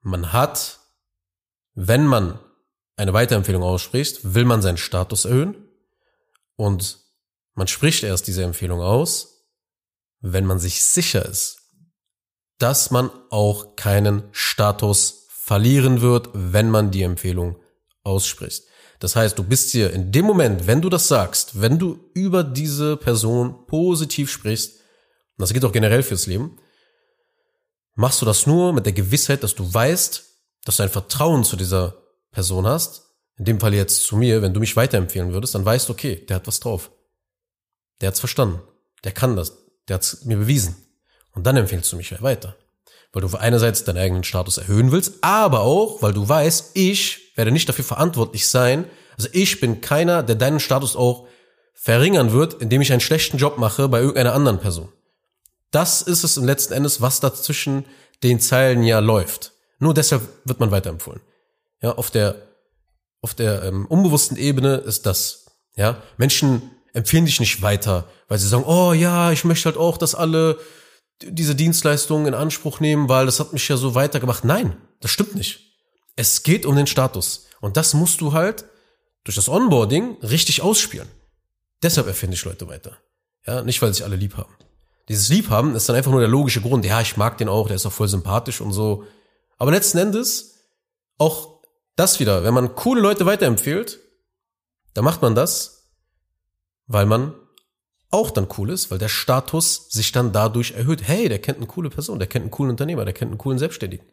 man 0.00 0.32
hat, 0.32 0.78
wenn 1.74 2.06
man 2.06 2.38
eine 2.96 3.12
Weiterempfehlung 3.12 3.62
ausspricht, 3.62 4.34
will 4.34 4.44
man 4.44 4.62
seinen 4.62 4.76
Status 4.76 5.24
erhöhen 5.24 5.56
und 6.56 7.05
man 7.56 7.66
spricht 7.66 8.04
erst 8.04 8.28
diese 8.28 8.44
Empfehlung 8.44 8.80
aus, 8.80 9.48
wenn 10.20 10.46
man 10.46 10.58
sich 10.58 10.84
sicher 10.84 11.26
ist, 11.26 11.58
dass 12.58 12.90
man 12.90 13.10
auch 13.30 13.76
keinen 13.76 14.24
Status 14.30 15.26
verlieren 15.28 16.00
wird, 16.00 16.28
wenn 16.32 16.70
man 16.70 16.90
die 16.90 17.02
Empfehlung 17.02 17.56
ausspricht. 18.02 18.64
Das 18.98 19.16
heißt, 19.16 19.38
du 19.38 19.42
bist 19.42 19.74
dir 19.74 19.92
in 19.92 20.12
dem 20.12 20.24
Moment, 20.24 20.66
wenn 20.66 20.80
du 20.80 20.88
das 20.88 21.08
sagst, 21.08 21.60
wenn 21.60 21.78
du 21.78 22.10
über 22.14 22.44
diese 22.44 22.96
Person 22.96 23.66
positiv 23.66 24.30
sprichst, 24.30 24.76
und 24.76 25.42
das 25.42 25.52
geht 25.52 25.64
auch 25.64 25.72
generell 25.72 26.02
fürs 26.02 26.26
Leben, 26.26 26.58
machst 27.94 28.20
du 28.22 28.26
das 28.26 28.46
nur 28.46 28.72
mit 28.72 28.86
der 28.86 28.92
Gewissheit, 28.92 29.42
dass 29.42 29.54
du 29.54 29.72
weißt, 29.72 30.24
dass 30.64 30.76
du 30.76 30.82
ein 30.82 30.88
Vertrauen 30.88 31.44
zu 31.44 31.56
dieser 31.56 32.02
Person 32.32 32.66
hast. 32.66 33.02
In 33.38 33.44
dem 33.44 33.60
Fall 33.60 33.74
jetzt 33.74 34.02
zu 34.02 34.16
mir, 34.16 34.40
wenn 34.42 34.54
du 34.54 34.60
mich 34.60 34.76
weiterempfehlen 34.76 35.32
würdest, 35.32 35.54
dann 35.54 35.64
weißt 35.64 35.88
du, 35.88 35.92
okay, 35.92 36.24
der 36.26 36.36
hat 36.36 36.46
was 36.46 36.60
drauf. 36.60 36.90
Der 38.00 38.08
hat's 38.08 38.20
verstanden. 38.20 38.60
Der 39.04 39.12
kann 39.12 39.36
das. 39.36 39.52
Der 39.88 39.94
hat's 39.94 40.24
mir 40.24 40.36
bewiesen. 40.36 40.76
Und 41.32 41.46
dann 41.46 41.56
empfiehlst 41.56 41.92
du 41.92 41.96
mich 41.96 42.22
weiter. 42.22 42.56
Weil 43.12 43.22
du 43.22 43.36
einerseits 43.36 43.84
deinen 43.84 43.98
eigenen 43.98 44.24
Status 44.24 44.58
erhöhen 44.58 44.92
willst, 44.92 45.14
aber 45.22 45.60
auch, 45.60 46.02
weil 46.02 46.12
du 46.12 46.28
weißt, 46.28 46.72
ich 46.74 47.32
werde 47.36 47.50
nicht 47.50 47.68
dafür 47.68 47.84
verantwortlich 47.84 48.46
sein. 48.46 48.84
Also 49.16 49.28
ich 49.32 49.60
bin 49.60 49.80
keiner, 49.80 50.22
der 50.22 50.36
deinen 50.36 50.60
Status 50.60 50.96
auch 50.96 51.28
verringern 51.74 52.32
wird, 52.32 52.54
indem 52.54 52.80
ich 52.80 52.90
einen 52.90 53.00
schlechten 53.00 53.38
Job 53.38 53.58
mache 53.58 53.88
bei 53.88 54.00
irgendeiner 54.00 54.34
anderen 54.34 54.58
Person. 54.58 54.88
Das 55.70 56.02
ist 56.02 56.24
es 56.24 56.36
im 56.36 56.44
letzten 56.44 56.72
Endes, 56.72 57.00
was 57.00 57.20
da 57.20 57.32
zwischen 57.34 57.84
den 58.22 58.40
Zeilen 58.40 58.82
ja 58.82 58.98
läuft. 58.98 59.52
Nur 59.78 59.94
deshalb 59.94 60.22
wird 60.44 60.58
man 60.58 60.70
weiterempfohlen. 60.70 61.20
Ja, 61.82 61.92
auf 61.92 62.10
der, 62.10 62.36
auf 63.20 63.34
der 63.34 63.62
ähm, 63.64 63.86
unbewussten 63.86 64.36
Ebene 64.36 64.76
ist 64.76 65.06
das. 65.06 65.46
Ja, 65.76 66.02
Menschen 66.16 66.70
empfehlen 66.96 67.26
dich 67.26 67.40
nicht 67.40 67.60
weiter, 67.60 68.08
weil 68.26 68.38
sie 68.38 68.48
sagen, 68.48 68.64
oh 68.64 68.94
ja, 68.94 69.30
ich 69.30 69.44
möchte 69.44 69.66
halt 69.66 69.76
auch, 69.76 69.98
dass 69.98 70.14
alle 70.14 70.58
diese 71.22 71.54
Dienstleistungen 71.54 72.26
in 72.26 72.34
Anspruch 72.34 72.80
nehmen, 72.80 73.08
weil 73.10 73.26
das 73.26 73.38
hat 73.38 73.52
mich 73.52 73.68
ja 73.68 73.76
so 73.76 73.94
weitergemacht. 73.94 74.44
Nein, 74.44 74.76
das 75.00 75.10
stimmt 75.10 75.34
nicht. 75.34 75.60
Es 76.16 76.42
geht 76.42 76.64
um 76.64 76.74
den 76.74 76.86
Status. 76.86 77.46
Und 77.60 77.76
das 77.76 77.92
musst 77.92 78.22
du 78.22 78.32
halt 78.32 78.64
durch 79.24 79.36
das 79.36 79.48
Onboarding 79.48 80.16
richtig 80.22 80.62
ausspielen. 80.62 81.08
Deshalb 81.82 82.06
erfinde 82.06 82.34
ich 82.34 82.44
Leute 82.44 82.66
weiter. 82.66 82.96
Ja, 83.46 83.62
nicht, 83.62 83.82
weil 83.82 83.92
sich 83.92 84.04
alle 84.04 84.16
lieb 84.16 84.38
haben. 84.38 84.54
Dieses 85.10 85.28
Liebhaben 85.28 85.74
ist 85.74 85.88
dann 85.88 85.96
einfach 85.96 86.10
nur 86.10 86.20
der 86.20 86.30
logische 86.30 86.62
Grund. 86.62 86.84
Ja, 86.86 87.02
ich 87.02 87.18
mag 87.18 87.36
den 87.36 87.48
auch, 87.48 87.66
der 87.66 87.76
ist 87.76 87.84
auch 87.84 87.92
voll 87.92 88.08
sympathisch 88.08 88.62
und 88.62 88.72
so. 88.72 89.04
Aber 89.58 89.70
letzten 89.70 89.98
Endes, 89.98 90.54
auch 91.18 91.60
das 91.94 92.20
wieder, 92.20 92.42
wenn 92.42 92.54
man 92.54 92.74
coole 92.74 93.02
Leute 93.02 93.26
weiterempfiehlt, 93.26 94.00
dann 94.94 95.04
macht 95.04 95.20
man 95.20 95.34
das, 95.34 95.75
weil 96.86 97.06
man 97.06 97.34
auch 98.10 98.30
dann 98.30 98.48
cool 98.56 98.70
ist, 98.70 98.90
weil 98.90 98.98
der 98.98 99.08
Status 99.08 99.88
sich 99.90 100.12
dann 100.12 100.32
dadurch 100.32 100.72
erhöht. 100.72 101.02
Hey, 101.06 101.28
der 101.28 101.40
kennt 101.40 101.58
eine 101.58 101.66
coole 101.66 101.90
Person, 101.90 102.18
der 102.18 102.28
kennt 102.28 102.44
einen 102.44 102.50
coolen 102.50 102.70
Unternehmer, 102.70 103.04
der 103.04 103.14
kennt 103.14 103.30
einen 103.30 103.38
coolen 103.38 103.58
Selbstständigen. 103.58 104.06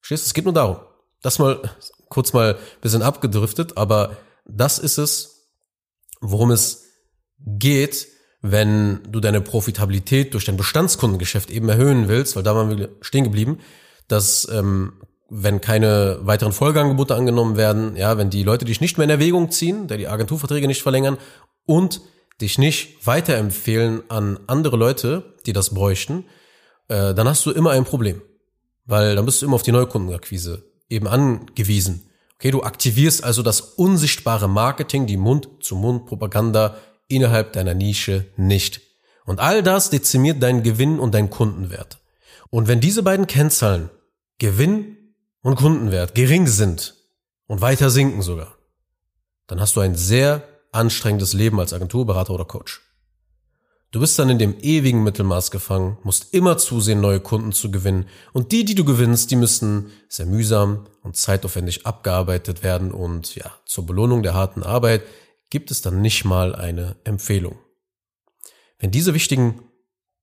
Verstehst 0.00 0.24
du? 0.24 0.26
Es 0.28 0.34
geht 0.34 0.44
nur 0.44 0.54
darum. 0.54 0.78
Das 1.22 1.38
mal 1.38 1.60
kurz 2.08 2.32
mal 2.32 2.58
bisschen 2.80 3.02
abgedriftet, 3.02 3.76
aber 3.76 4.16
das 4.46 4.78
ist 4.78 4.98
es, 4.98 5.50
worum 6.20 6.50
es 6.50 6.84
geht, 7.38 8.08
wenn 8.42 9.00
du 9.08 9.20
deine 9.20 9.42
Profitabilität 9.42 10.32
durch 10.32 10.46
dein 10.46 10.56
Bestandskundengeschäft 10.56 11.50
eben 11.50 11.68
erhöhen 11.68 12.08
willst, 12.08 12.36
weil 12.36 12.42
da 12.42 12.56
waren 12.56 12.76
wir 12.76 12.88
stehen 13.02 13.24
geblieben, 13.24 13.58
dass 14.08 14.48
ähm, 14.50 14.94
wenn 15.28 15.60
keine 15.60 16.18
weiteren 16.22 16.52
Folgeangebote 16.52 17.14
angenommen 17.14 17.56
werden, 17.56 17.96
ja, 17.96 18.16
wenn 18.18 18.30
die 18.30 18.42
Leute 18.42 18.64
dich 18.64 18.80
nicht 18.80 18.98
mehr 18.98 19.04
in 19.04 19.10
Erwägung 19.10 19.50
ziehen, 19.50 19.86
da 19.86 19.96
die 19.96 20.08
Agenturverträge 20.08 20.66
nicht 20.66 20.82
verlängern 20.82 21.18
und 21.70 22.00
dich 22.40 22.58
nicht 22.58 23.06
weiterempfehlen 23.06 24.02
an 24.10 24.40
andere 24.48 24.76
Leute, 24.76 25.36
die 25.46 25.52
das 25.52 25.70
bräuchten, 25.70 26.24
äh, 26.88 27.14
dann 27.14 27.28
hast 27.28 27.46
du 27.46 27.52
immer 27.52 27.70
ein 27.70 27.84
Problem. 27.84 28.20
Weil 28.86 29.14
dann 29.14 29.24
bist 29.24 29.40
du 29.40 29.46
immer 29.46 29.54
auf 29.54 29.62
die 29.62 29.70
Neukundenakquise 29.70 30.64
eben 30.88 31.06
angewiesen. 31.06 32.10
Okay, 32.34 32.50
du 32.50 32.64
aktivierst 32.64 33.22
also 33.22 33.42
das 33.42 33.60
unsichtbare 33.60 34.48
Marketing, 34.48 35.06
die 35.06 35.16
Mund-zu-Mund-Propaganda 35.16 36.76
innerhalb 37.06 37.52
deiner 37.52 37.74
Nische 37.74 38.26
nicht. 38.36 38.80
Und 39.24 39.38
all 39.38 39.62
das 39.62 39.90
dezimiert 39.90 40.42
deinen 40.42 40.64
Gewinn 40.64 40.98
und 40.98 41.14
deinen 41.14 41.30
Kundenwert. 41.30 41.98
Und 42.48 42.66
wenn 42.66 42.80
diese 42.80 43.04
beiden 43.04 43.28
Kennzahlen, 43.28 43.90
Gewinn 44.38 44.96
und 45.42 45.54
Kundenwert 45.54 46.16
gering 46.16 46.48
sind 46.48 46.96
und 47.46 47.60
weiter 47.60 47.90
sinken 47.90 48.22
sogar, 48.22 48.56
dann 49.46 49.60
hast 49.60 49.76
du 49.76 49.80
ein 49.80 49.94
sehr 49.94 50.42
anstrengendes 50.72 51.32
Leben 51.32 51.58
als 51.60 51.72
Agenturberater 51.72 52.32
oder 52.32 52.44
Coach. 52.44 52.80
Du 53.92 53.98
bist 53.98 54.16
dann 54.20 54.30
in 54.30 54.38
dem 54.38 54.56
ewigen 54.60 55.02
Mittelmaß 55.02 55.50
gefangen, 55.50 55.98
musst 56.04 56.32
immer 56.32 56.58
zusehen, 56.58 57.00
neue 57.00 57.18
Kunden 57.18 57.50
zu 57.50 57.72
gewinnen. 57.72 58.06
Und 58.32 58.52
die, 58.52 58.64
die 58.64 58.76
du 58.76 58.84
gewinnst, 58.84 59.32
die 59.32 59.36
müssen 59.36 59.90
sehr 60.08 60.26
mühsam 60.26 60.86
und 61.02 61.16
zeitaufwendig 61.16 61.86
abgearbeitet 61.86 62.62
werden. 62.62 62.92
Und 62.92 63.34
ja, 63.34 63.52
zur 63.66 63.86
Belohnung 63.86 64.22
der 64.22 64.34
harten 64.34 64.62
Arbeit 64.62 65.02
gibt 65.50 65.72
es 65.72 65.82
dann 65.82 66.00
nicht 66.00 66.24
mal 66.24 66.54
eine 66.54 66.96
Empfehlung. 67.02 67.58
Wenn 68.78 68.92
diese 68.92 69.12
wichtigen, 69.12 69.60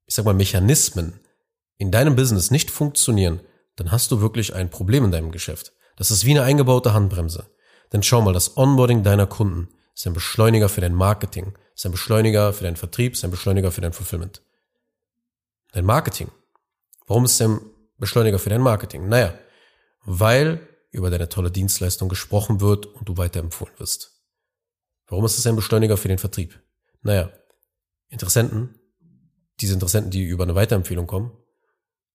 ich 0.06 0.16
sag 0.16 0.24
mal, 0.24 0.34
Mechanismen 0.34 1.20
in 1.77 1.92
deinem 1.92 2.16
Business 2.16 2.51
nicht 2.51 2.72
funktionieren, 2.72 3.42
dann 3.75 3.92
hast 3.92 4.12
du 4.12 4.22
wirklich 4.22 4.56
ein 4.56 4.70
Problem 4.70 5.04
in 5.04 5.12
deinem 5.12 5.32
Geschäft. 5.32 5.74
Das 5.98 6.10
ist 6.10 6.24
wie 6.24 6.32
eine 6.32 6.44
eingebaute 6.44 6.94
Handbremse. 6.94 7.48
Denn 7.92 8.01
schau 8.01 8.22
mal, 8.22 8.34
das 8.34 8.56
Onboarding 8.56 9.04
deiner 9.04 9.27
Kunden 9.27 9.68
ist 9.98 10.06
ein 10.06 10.13
Beschleuniger 10.13 10.70
für 10.70 10.82
dein 10.82 10.94
Marketing, 10.94 11.58
ist 11.74 11.84
ein 11.88 11.92
Beschleuniger 11.92 12.54
für 12.54 12.63
deinen 12.63 12.75
Vertrieb, 12.75 13.13
ist 13.13 13.25
ein 13.25 13.32
Beschleuniger 13.32 13.72
für 13.72 13.82
dein 13.82 13.94
Fulfillment. 13.94 14.44
Dein 15.72 15.86
Marketing. 15.86 16.30
Warum 17.08 17.25
ist 17.25 17.34
es 17.34 17.42
ein 17.42 17.60
Beschleuniger 17.98 18.38
für 18.38 18.51
dein 18.51 18.62
Marketing? 18.62 19.10
Naja, 19.10 19.34
weil 20.06 20.68
über 20.92 21.10
deine 21.10 21.30
tolle 21.30 21.50
Dienstleistung 21.50 22.10
gesprochen 22.10 22.62
wird 22.62 22.86
und 22.86 23.10
du 23.10 23.18
weiterempfohlen 23.18 23.74
wirst. 23.80 24.22
Warum 25.08 25.25
ist 25.25 25.39
es 25.39 25.48
ein 25.48 25.56
Beschleuniger 25.56 25.98
für 25.98 26.10
den 26.10 26.20
Vertrieb? 26.20 26.62
Naja, 27.01 27.32
Interessenten, 28.10 28.80
diese 29.60 29.74
Interessenten, 29.74 30.12
die 30.12 30.25
über 30.25 30.44
eine 30.44 30.54
Weiterempfehlung 30.54 31.08
kommen, 31.08 31.32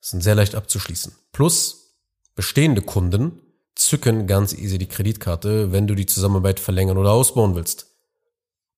sind 0.01 0.23
sehr 0.23 0.37
leicht 0.37 0.55
abzuschließen. 0.55 1.12
Plus 1.33 1.97
bestehende 2.37 2.81
Kunden 2.81 3.42
zücken 3.75 4.26
ganz 4.26 4.52
easy 4.52 4.79
die 4.79 4.88
Kreditkarte, 4.88 5.73
wenn 5.73 5.87
du 5.87 5.95
die 5.95 6.07
Zusammenarbeit 6.07 6.61
verlängern 6.61 6.99
oder 6.99 7.12
ausbauen 7.12 7.55
willst. 7.55 7.87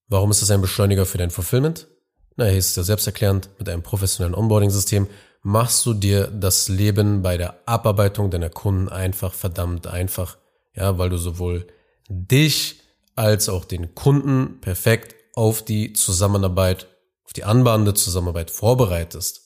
Warum 0.08 0.30
ist 0.30 0.42
das 0.42 0.50
ein 0.50 0.60
Beschleuniger 0.60 1.06
für 1.06 1.18
dein 1.18 1.30
Fulfillment? 1.30 1.88
Na, 2.36 2.46
hier 2.46 2.58
ist 2.58 2.70
es 2.70 2.76
ja 2.76 2.82
selbsterklärend, 2.82 3.50
mit 3.58 3.68
einem 3.68 3.82
professionellen 3.82 4.34
Onboarding-System 4.34 5.08
machst 5.42 5.84
du 5.86 5.94
dir 5.94 6.26
das 6.26 6.68
Leben 6.68 7.22
bei 7.22 7.36
der 7.36 7.68
Abarbeitung 7.68 8.30
deiner 8.30 8.50
Kunden 8.50 8.88
einfach 8.88 9.34
verdammt 9.34 9.86
einfach. 9.86 10.38
Ja, 10.74 10.98
weil 10.98 11.10
du 11.10 11.18
sowohl 11.18 11.66
dich 12.08 12.80
als 13.14 13.48
auch 13.48 13.64
den 13.64 13.94
Kunden 13.94 14.60
perfekt 14.60 15.14
auf 15.34 15.62
die 15.62 15.92
Zusammenarbeit, 15.92 16.88
auf 17.24 17.32
die 17.32 17.44
anbahnende 17.44 17.94
Zusammenarbeit 17.94 18.50
vorbereitest. 18.50 19.43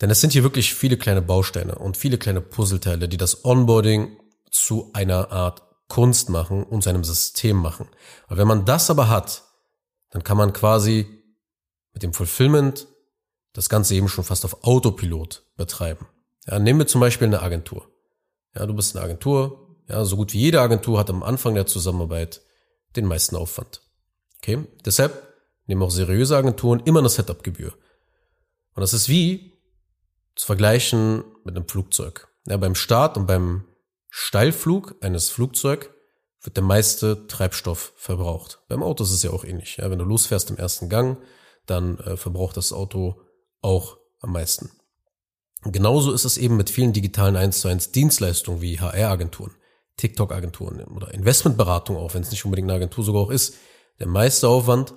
Denn 0.00 0.10
es 0.10 0.20
sind 0.20 0.32
hier 0.32 0.44
wirklich 0.44 0.74
viele 0.74 0.96
kleine 0.96 1.22
Bausteine 1.22 1.74
und 1.76 1.96
viele 1.96 2.18
kleine 2.18 2.40
Puzzleteile, 2.40 3.08
die 3.08 3.16
das 3.16 3.44
Onboarding 3.44 4.18
zu 4.50 4.90
einer 4.92 5.32
Art 5.32 5.62
Kunst 5.88 6.28
machen 6.28 6.62
und 6.62 6.82
zu 6.82 6.90
einem 6.90 7.04
System 7.04 7.56
machen. 7.56 7.88
Aber 8.26 8.36
wenn 8.36 8.48
man 8.48 8.64
das 8.64 8.90
aber 8.90 9.08
hat, 9.08 9.44
dann 10.10 10.22
kann 10.22 10.36
man 10.36 10.52
quasi 10.52 11.06
mit 11.92 12.02
dem 12.02 12.12
Fulfillment 12.12 12.86
das 13.52 13.68
Ganze 13.68 13.94
eben 13.94 14.08
schon 14.08 14.24
fast 14.24 14.44
auf 14.44 14.62
Autopilot 14.62 15.42
betreiben. 15.56 16.06
Ja, 16.46 16.58
nehmen 16.58 16.78
wir 16.78 16.86
zum 16.86 17.00
Beispiel 17.00 17.26
eine 17.26 17.42
Agentur. 17.42 17.90
Ja, 18.54 18.66
du 18.66 18.74
bist 18.74 18.94
eine 18.94 19.04
Agentur. 19.04 19.76
Ja, 19.88 20.04
so 20.04 20.16
gut 20.16 20.32
wie 20.32 20.38
jede 20.38 20.60
Agentur 20.60 20.98
hat 20.98 21.10
am 21.10 21.22
Anfang 21.22 21.54
der 21.54 21.66
Zusammenarbeit 21.66 22.42
den 22.94 23.06
meisten 23.06 23.36
Aufwand. 23.36 23.82
Okay? 24.36 24.64
Deshalb 24.84 25.26
nehmen 25.66 25.82
auch 25.82 25.90
seriöse 25.90 26.36
Agenturen 26.36 26.80
immer 26.84 27.00
eine 27.00 27.08
Setup-Gebühr. 27.08 27.72
Und 28.74 28.80
das 28.80 28.92
ist 28.92 29.08
wie 29.08 29.57
zu 30.38 30.46
vergleichen 30.46 31.24
mit 31.44 31.56
einem 31.56 31.68
Flugzeug. 31.68 32.28
Ja, 32.46 32.56
beim 32.56 32.76
Start 32.76 33.16
und 33.16 33.26
beim 33.26 33.64
Steilflug 34.08 34.94
eines 35.00 35.28
Flugzeugs 35.28 35.90
wird 36.42 36.56
der 36.56 36.64
meiste 36.64 37.26
Treibstoff 37.26 37.92
verbraucht. 37.96 38.60
Beim 38.68 38.82
Auto 38.82 39.02
ist 39.02 39.10
es 39.10 39.24
ja 39.24 39.30
auch 39.30 39.44
ähnlich. 39.44 39.78
Ja, 39.78 39.90
wenn 39.90 39.98
du 39.98 40.04
losfährst 40.04 40.50
im 40.50 40.56
ersten 40.56 40.88
Gang, 40.88 41.18
dann 41.66 41.98
äh, 41.98 42.16
verbraucht 42.16 42.56
das 42.56 42.72
Auto 42.72 43.20
auch 43.60 43.98
am 44.20 44.32
meisten. 44.32 44.70
Und 45.64 45.72
genauso 45.72 46.12
ist 46.12 46.24
es 46.24 46.38
eben 46.38 46.56
mit 46.56 46.70
vielen 46.70 46.92
digitalen 46.92 47.34
1 47.34 47.60
zu 47.60 47.68
1 47.68 47.90
Dienstleistungen 47.90 48.62
wie 48.62 48.78
HR-Agenturen, 48.78 49.56
TikTok-Agenturen 49.96 50.84
oder 50.84 51.12
Investmentberatung 51.12 51.96
auch, 51.96 52.14
wenn 52.14 52.22
es 52.22 52.30
nicht 52.30 52.44
unbedingt 52.44 52.70
eine 52.70 52.76
Agentur 52.76 53.02
sogar 53.02 53.22
auch 53.22 53.30
ist. 53.30 53.56
Der 53.98 54.06
meiste 54.06 54.48
Aufwand 54.48 54.94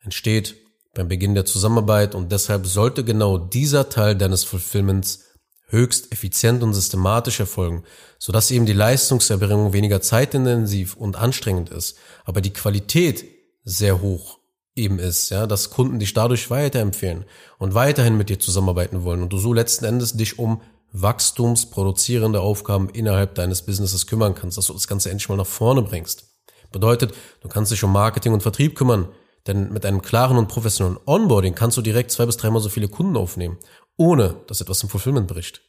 entsteht 0.00 0.56
beim 0.94 1.08
Beginn 1.08 1.34
der 1.34 1.44
Zusammenarbeit 1.44 2.14
und 2.14 2.32
deshalb 2.32 2.66
sollte 2.66 3.04
genau 3.04 3.38
dieser 3.38 3.88
Teil 3.88 4.16
deines 4.16 4.44
Fulfillments 4.44 5.24
höchst 5.68 6.12
effizient 6.12 6.62
und 6.62 6.72
systematisch 6.72 7.40
erfolgen, 7.40 7.84
sodass 8.18 8.50
eben 8.50 8.66
die 8.66 8.72
Leistungserbringung 8.72 9.72
weniger 9.72 10.00
zeitintensiv 10.00 10.96
und 10.96 11.16
anstrengend 11.16 11.70
ist, 11.70 11.96
aber 12.24 12.40
die 12.40 12.52
Qualität 12.52 13.24
sehr 13.64 14.00
hoch 14.00 14.38
eben 14.76 14.98
ist, 14.98 15.30
ja, 15.30 15.46
dass 15.46 15.70
Kunden 15.70 15.98
dich 15.98 16.14
dadurch 16.14 16.50
weiterempfehlen 16.50 17.24
und 17.58 17.74
weiterhin 17.74 18.16
mit 18.16 18.28
dir 18.28 18.38
zusammenarbeiten 18.38 19.04
wollen 19.04 19.22
und 19.22 19.32
du 19.32 19.38
so 19.38 19.52
letzten 19.52 19.84
Endes 19.84 20.14
dich 20.14 20.38
um 20.38 20.62
wachstumsproduzierende 20.92 22.40
Aufgaben 22.40 22.88
innerhalb 22.88 23.34
deines 23.34 23.62
Businesses 23.62 24.06
kümmern 24.06 24.34
kannst, 24.34 24.58
dass 24.58 24.66
du 24.66 24.72
das 24.72 24.86
Ganze 24.86 25.10
endlich 25.10 25.28
mal 25.28 25.36
nach 25.36 25.46
vorne 25.46 25.82
bringst. 25.82 26.24
Bedeutet, 26.70 27.14
du 27.40 27.48
kannst 27.48 27.72
dich 27.72 27.82
um 27.84 27.92
Marketing 27.92 28.32
und 28.32 28.42
Vertrieb 28.42 28.76
kümmern, 28.76 29.08
denn 29.46 29.72
mit 29.72 29.84
einem 29.84 30.02
klaren 30.02 30.38
und 30.38 30.48
professionellen 30.48 30.98
Onboarding 31.04 31.54
kannst 31.54 31.76
du 31.76 31.82
direkt 31.82 32.10
zwei 32.10 32.26
bis 32.26 32.36
dreimal 32.36 32.60
so 32.60 32.68
viele 32.68 32.88
Kunden 32.88 33.16
aufnehmen 33.16 33.58
ohne 33.96 34.36
dass 34.46 34.60
etwas 34.60 34.82
im 34.82 34.88
Fulfillment 34.88 35.28
bricht. 35.28 35.62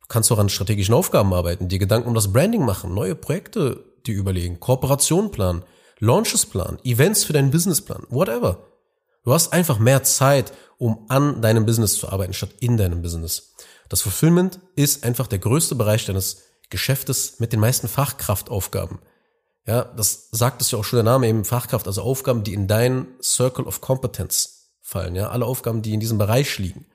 Du 0.00 0.06
kannst 0.08 0.30
auch 0.32 0.38
an 0.38 0.48
strategischen 0.48 0.94
Aufgaben 0.94 1.32
arbeiten, 1.32 1.68
dir 1.68 1.78
Gedanken 1.78 2.08
um 2.08 2.14
das 2.14 2.32
Branding 2.32 2.64
machen, 2.64 2.94
neue 2.94 3.14
Projekte 3.14 3.84
dir 4.06 4.14
überlegen, 4.14 4.60
Kooperation 4.60 5.30
planen, 5.30 5.62
Launches 5.98 6.46
planen, 6.46 6.78
Events 6.82 7.24
für 7.24 7.32
deinen 7.32 7.52
Businessplan, 7.52 8.04
whatever. 8.08 8.66
Du 9.24 9.32
hast 9.32 9.52
einfach 9.52 9.78
mehr 9.78 10.02
Zeit, 10.02 10.52
um 10.78 11.06
an 11.08 11.40
deinem 11.40 11.64
Business 11.64 11.94
zu 11.94 12.08
arbeiten, 12.08 12.32
statt 12.32 12.50
in 12.58 12.76
deinem 12.76 13.02
Business. 13.02 13.54
Das 13.88 14.00
Fulfillment 14.00 14.58
ist 14.74 15.04
einfach 15.04 15.28
der 15.28 15.38
größte 15.38 15.76
Bereich 15.76 16.04
deines 16.06 16.42
Geschäftes 16.70 17.38
mit 17.38 17.52
den 17.52 17.60
meisten 17.60 17.86
Fachkraftaufgaben. 17.86 18.98
Ja, 19.66 19.84
das 19.84 20.28
sagt 20.32 20.60
es 20.60 20.70
ja 20.70 20.78
auch 20.78 20.84
schon 20.84 20.96
der 20.98 21.04
Name 21.04 21.28
eben 21.28 21.44
Fachkraft, 21.44 21.86
also 21.86 22.02
Aufgaben, 22.02 22.42
die 22.42 22.54
in 22.54 22.66
deinen 22.66 23.06
Circle 23.22 23.64
of 23.64 23.80
Competence 23.80 24.72
fallen, 24.80 25.14
ja, 25.14 25.30
alle 25.30 25.46
Aufgaben, 25.46 25.82
die 25.82 25.94
in 25.94 26.00
diesem 26.00 26.18
Bereich 26.18 26.58
liegen. 26.58 26.86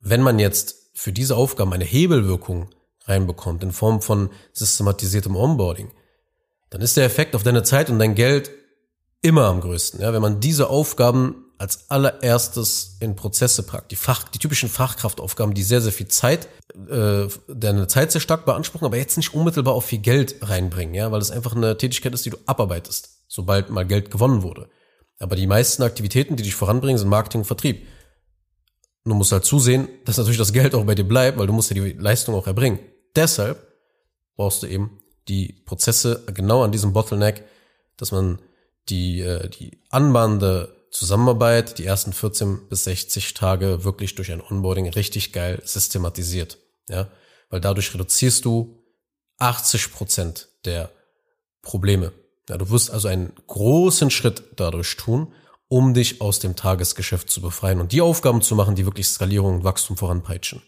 Wenn 0.00 0.22
man 0.22 0.38
jetzt 0.38 0.90
für 0.94 1.12
diese 1.12 1.36
Aufgaben 1.36 1.72
eine 1.72 1.84
Hebelwirkung 1.84 2.70
reinbekommt 3.04 3.62
in 3.62 3.72
Form 3.72 4.00
von 4.00 4.30
systematisiertem 4.52 5.36
Onboarding, 5.36 5.90
dann 6.70 6.80
ist 6.80 6.96
der 6.96 7.04
Effekt 7.04 7.36
auf 7.36 7.42
deine 7.42 7.62
Zeit 7.62 7.90
und 7.90 7.98
dein 7.98 8.14
Geld 8.14 8.50
immer 9.22 9.44
am 9.46 9.60
größten. 9.60 10.00
Ja, 10.00 10.12
wenn 10.12 10.22
man 10.22 10.40
diese 10.40 10.68
Aufgaben 10.68 11.45
als 11.58 11.90
allererstes 11.90 12.96
in 13.00 13.16
Prozesse 13.16 13.62
packt, 13.62 13.90
die 13.90 13.96
Fach, 13.96 14.24
die 14.28 14.38
typischen 14.38 14.68
Fachkraftaufgaben, 14.68 15.54
die 15.54 15.62
sehr, 15.62 15.80
sehr 15.80 15.92
viel 15.92 16.08
Zeit, 16.08 16.48
äh, 16.90 17.28
deine 17.48 17.86
Zeit 17.86 18.12
sehr 18.12 18.20
stark 18.20 18.44
beanspruchen, 18.44 18.86
aber 18.86 18.98
jetzt 18.98 19.16
nicht 19.16 19.34
unmittelbar 19.34 19.74
auch 19.74 19.82
viel 19.82 20.00
Geld 20.00 20.36
reinbringen, 20.42 20.94
ja, 20.94 21.10
weil 21.12 21.20
es 21.20 21.30
einfach 21.30 21.56
eine 21.56 21.76
Tätigkeit 21.78 22.12
ist, 22.12 22.26
die 22.26 22.30
du 22.30 22.38
abarbeitest, 22.46 23.22
sobald 23.28 23.70
mal 23.70 23.86
Geld 23.86 24.10
gewonnen 24.10 24.42
wurde. 24.42 24.68
Aber 25.18 25.34
die 25.36 25.46
meisten 25.46 25.82
Aktivitäten, 25.82 26.36
die 26.36 26.42
dich 26.42 26.54
voranbringen, 26.54 26.98
sind 26.98 27.08
Marketing 27.08 27.40
und 27.40 27.46
Vertrieb. 27.46 27.86
Du 29.04 29.14
musst 29.14 29.32
halt 29.32 29.44
zusehen, 29.44 29.88
dass 30.04 30.18
natürlich 30.18 30.38
das 30.38 30.52
Geld 30.52 30.74
auch 30.74 30.84
bei 30.84 30.94
dir 30.94 31.04
bleibt, 31.04 31.38
weil 31.38 31.46
du 31.46 31.52
musst 31.52 31.70
ja 31.70 31.74
die 31.74 31.92
Leistung 31.92 32.34
auch 32.34 32.46
erbringen. 32.46 32.80
Deshalb 33.14 33.66
brauchst 34.36 34.62
du 34.62 34.66
eben 34.66 34.98
die 35.28 35.62
Prozesse 35.64 36.24
genau 36.34 36.62
an 36.62 36.72
diesem 36.72 36.92
Bottleneck, 36.92 37.44
dass 37.96 38.12
man 38.12 38.40
die, 38.88 39.20
äh, 39.20 39.48
die 39.48 39.80
anbahnende 39.90 40.75
Zusammenarbeit, 40.98 41.78
die 41.78 41.84
ersten 41.84 42.12
14 42.12 42.68
bis 42.68 42.84
60 42.84 43.34
Tage 43.34 43.84
wirklich 43.84 44.14
durch 44.14 44.32
ein 44.32 44.40
Onboarding 44.40 44.88
richtig 44.88 45.32
geil 45.32 45.60
systematisiert. 45.64 46.58
Ja, 46.88 47.08
weil 47.50 47.60
dadurch 47.60 47.92
reduzierst 47.92 48.44
du 48.44 48.82
80 49.38 49.92
Prozent 49.92 50.48
der 50.64 50.90
Probleme. 51.62 52.12
Ja, 52.48 52.58
du 52.58 52.70
wirst 52.70 52.90
also 52.90 53.08
einen 53.08 53.32
großen 53.46 54.10
Schritt 54.10 54.44
dadurch 54.56 54.96
tun 54.96 55.32
um 55.68 55.94
dich 55.94 56.20
aus 56.20 56.38
dem 56.38 56.56
Tagesgeschäft 56.56 57.28
zu 57.28 57.40
befreien 57.40 57.80
und 57.80 57.92
die 57.92 58.00
Aufgaben 58.00 58.42
zu 58.42 58.54
machen, 58.54 58.74
die 58.74 58.84
wirklich 58.84 59.08
Skalierung 59.08 59.56
und 59.56 59.64
Wachstum 59.64 59.96
voranpeitschen. 59.96 60.62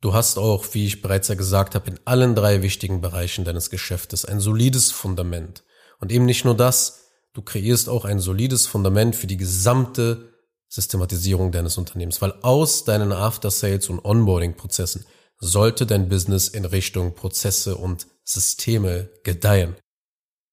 Du 0.00 0.14
hast 0.14 0.38
auch, 0.38 0.64
wie 0.72 0.86
ich 0.86 1.02
bereits 1.02 1.28
ja 1.28 1.34
gesagt 1.34 1.74
habe, 1.74 1.90
in 1.90 2.00
allen 2.06 2.34
drei 2.34 2.62
wichtigen 2.62 3.00
Bereichen 3.00 3.44
deines 3.44 3.70
Geschäftes 3.70 4.24
ein 4.24 4.40
solides 4.40 4.90
Fundament. 4.90 5.62
Und 5.98 6.10
eben 6.10 6.24
nicht 6.24 6.44
nur 6.44 6.56
das, 6.56 6.99
du 7.32 7.42
kreierst 7.42 7.88
auch 7.88 8.04
ein 8.04 8.20
solides 8.20 8.66
Fundament 8.66 9.16
für 9.16 9.26
die 9.26 9.36
gesamte 9.36 10.30
Systematisierung 10.68 11.52
deines 11.52 11.78
Unternehmens, 11.78 12.22
weil 12.22 12.32
aus 12.42 12.84
deinen 12.84 13.12
After-Sales 13.12 13.88
und 13.88 14.04
Onboarding-Prozessen 14.04 15.04
sollte 15.38 15.86
dein 15.86 16.08
Business 16.08 16.48
in 16.48 16.64
Richtung 16.64 17.14
Prozesse 17.14 17.76
und 17.76 18.06
Systeme 18.24 19.10
gedeihen. 19.24 19.76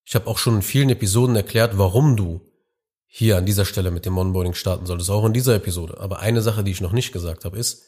Ich 0.06 0.16
habe 0.16 0.28
auch 0.28 0.38
schon 0.38 0.56
in 0.56 0.62
vielen 0.62 0.90
Episoden 0.90 1.36
erklärt, 1.36 1.78
warum 1.78 2.16
du 2.16 2.42
hier 3.06 3.38
an 3.38 3.46
dieser 3.46 3.66
Stelle 3.66 3.92
mit 3.92 4.06
dem 4.06 4.18
Onboarding 4.18 4.54
starten 4.54 4.86
solltest, 4.86 5.10
auch 5.10 5.26
in 5.26 5.34
dieser 5.34 5.56
Episode. 5.56 6.00
Aber 6.00 6.20
eine 6.20 6.42
Sache, 6.42 6.64
die 6.64 6.72
ich 6.72 6.82
noch 6.82 6.94
nicht 6.94 7.12
gesagt 7.12 7.46
habe, 7.46 7.58
ist, 7.58 7.84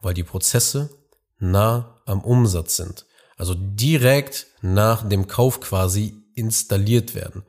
weil 0.00 0.14
die 0.14 0.22
Prozesse 0.22 0.90
nah 1.38 2.02
am 2.06 2.20
Umsatz 2.20 2.76
sind. 2.76 3.06
Also 3.36 3.54
direkt 3.56 4.46
nach 4.62 5.08
dem 5.08 5.26
Kauf 5.26 5.60
quasi 5.60 6.14
installiert 6.34 7.14
werden. 7.14 7.42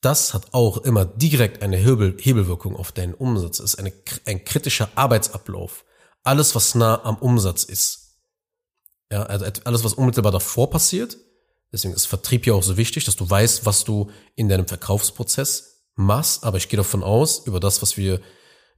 Das 0.00 0.32
hat 0.32 0.54
auch 0.54 0.78
immer 0.78 1.04
direkt 1.04 1.62
eine 1.62 1.76
Hebel, 1.76 2.16
Hebelwirkung 2.18 2.76
auf 2.76 2.92
deinen 2.92 3.14
Umsatz. 3.14 3.58
Es 3.58 3.74
ist 3.74 3.78
eine, 3.78 3.92
ein 4.26 4.44
kritischer 4.44 4.88
Arbeitsablauf. 4.94 5.84
Alles, 6.22 6.54
was 6.54 6.74
nah 6.74 7.04
am 7.04 7.16
Umsatz 7.16 7.64
ist. 7.64 8.16
Ja, 9.10 9.24
also 9.24 9.46
alles, 9.64 9.84
was 9.84 9.94
unmittelbar 9.94 10.32
davor 10.32 10.70
passiert. 10.70 11.16
Deswegen 11.72 11.94
ist 11.94 12.06
Vertrieb 12.06 12.46
ja 12.46 12.54
auch 12.54 12.62
so 12.62 12.76
wichtig, 12.76 13.04
dass 13.04 13.16
du 13.16 13.28
weißt, 13.28 13.66
was 13.66 13.84
du 13.84 14.10
in 14.36 14.48
deinem 14.48 14.68
Verkaufsprozess 14.68 15.84
machst. 15.94 16.44
Aber 16.44 16.58
ich 16.58 16.68
gehe 16.68 16.76
davon 16.76 17.02
aus, 17.02 17.46
über 17.46 17.58
das, 17.58 17.82
was 17.82 17.96
wir, 17.96 18.20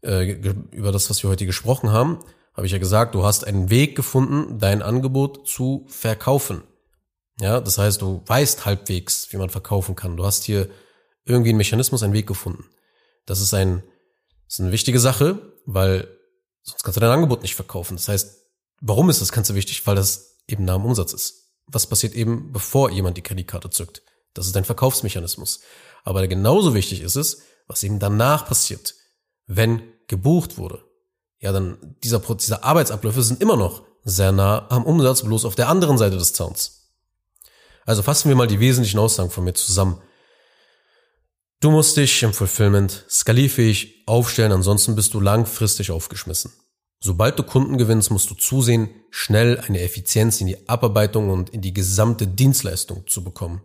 äh, 0.03 0.33
über 0.73 0.91
das, 0.91 1.11
was 1.11 1.23
wir 1.23 1.31
heute 1.31 1.47
gesprochen 1.47 1.91
haben, 1.91 2.21
habe 2.55 2.67
ich 2.67 2.73
ja 2.73 2.79
gesagt, 2.79 3.15
du 3.15 3.25
hast 3.25 3.47
einen 3.47 3.71
Weg 3.71 3.95
gefunden, 3.95 4.59
dein 4.59 4.83
Angebot 4.83 5.47
zu 5.47 5.87
verkaufen. 5.89 6.63
Ja, 7.41 7.61
das 7.61 7.79
heißt, 7.79 8.03
du 8.03 8.23
weißt 8.27 8.65
halbwegs, 8.65 9.33
wie 9.33 9.37
man 9.37 9.51
verkaufen 9.51 9.97
kann. 9.97 10.17
Du 10.17 10.25
hast 10.27 10.45
hier 10.45 10.69
irgendwie 11.31 11.51
einen 11.51 11.59
Mechanismus, 11.59 12.03
einen 12.03 12.13
Weg 12.13 12.27
gefunden. 12.27 12.65
Das 13.27 13.41
ist 13.41 13.55
ein, 13.55 13.83
ist 14.49 14.61
eine 14.61 14.73
wichtige 14.73 15.01
Sache, 15.01 15.55
weil 15.67 16.09
sonst 16.63 16.83
kannst 16.83 16.97
du 16.97 17.01
dein 17.01 17.11
Angebot 17.11 17.43
nicht 17.43 17.55
verkaufen. 17.55 17.97
Das 17.97 18.09
heißt, 18.09 18.37
warum 18.81 19.11
ist 19.11 19.21
das 19.21 19.33
Ganze 19.33 19.55
wichtig? 19.55 19.87
Weil 19.87 19.97
das 19.97 20.37
eben 20.47 20.65
nah 20.65 20.75
am 20.75 20.85
Umsatz 20.85 21.13
ist. 21.13 21.53
Was 21.67 21.87
passiert 21.87 22.15
eben, 22.15 22.53
bevor 22.53 22.91
jemand 22.91 23.17
die 23.17 23.23
Kreditkarte 23.23 23.71
zückt? 23.71 24.03
Das 24.35 24.47
ist 24.47 24.57
ein 24.57 24.65
Verkaufsmechanismus. 24.65 25.61
Aber 26.05 26.27
genauso 26.27 26.75
wichtig 26.75 27.01
ist 27.03 27.17
es, 27.17 27.43
was 27.67 27.83
eben 27.83 27.99
danach 27.99 28.47
passiert, 28.47 28.95
wenn 29.47 29.83
gebucht 30.09 30.59
wurde 30.59 30.85
ja, 31.41 31.53
dann 31.53 31.97
dieser, 32.05 32.19
dieser 32.19 32.65
Arbeitsabläufe 32.65 33.23
sind 33.23 33.41
immer 33.41 33.57
noch 33.57 33.83
sehr 34.05 34.31
nah 34.31 34.67
am 34.71 34.85
Umsatz, 34.85 35.23
bloß 35.23 35.47
auf 35.47 35.55
der 35.55 35.69
anderen 35.69 35.99
Seite 35.99 36.19
des 36.19 36.35
Zauns. 36.35 36.91
Also 37.87 38.03
fassen 38.03 38.29
wir 38.29 38.37
mal 38.37 38.47
die 38.47 38.61
wesentlichen 38.61 38.99
Aussagen 38.99 39.31
von 39.31 39.45
mir 39.45 39.55
zusammen. 39.55 40.01
Du 41.63 41.71
musst 41.71 41.99
dich 41.99 42.23
im 42.23 42.33
Fulfillment 42.33 43.05
skalierfähig 43.11 44.05
aufstellen, 44.07 44.51
ansonsten 44.51 44.97
bist 44.97 45.13
du 45.13 45.21
langfristig 45.21 45.91
aufgeschmissen. 45.91 46.53
Sobald 47.01 47.39
du 47.39 47.43
Kunden 47.43 47.77
gewinnst, 47.77 48.11
musst 48.11 48.31
du 48.31 48.35
zusehen, 48.35 48.89
schnell 49.11 49.61
eine 49.61 49.81
Effizienz 49.81 50.41
in 50.41 50.47
die 50.47 50.69
Abarbeitung 50.71 51.29
und 51.29 51.51
in 51.51 51.61
die 51.61 51.75
gesamte 51.75 52.27
Dienstleistung 52.27 53.07
zu 53.07 53.23
bekommen. 53.23 53.61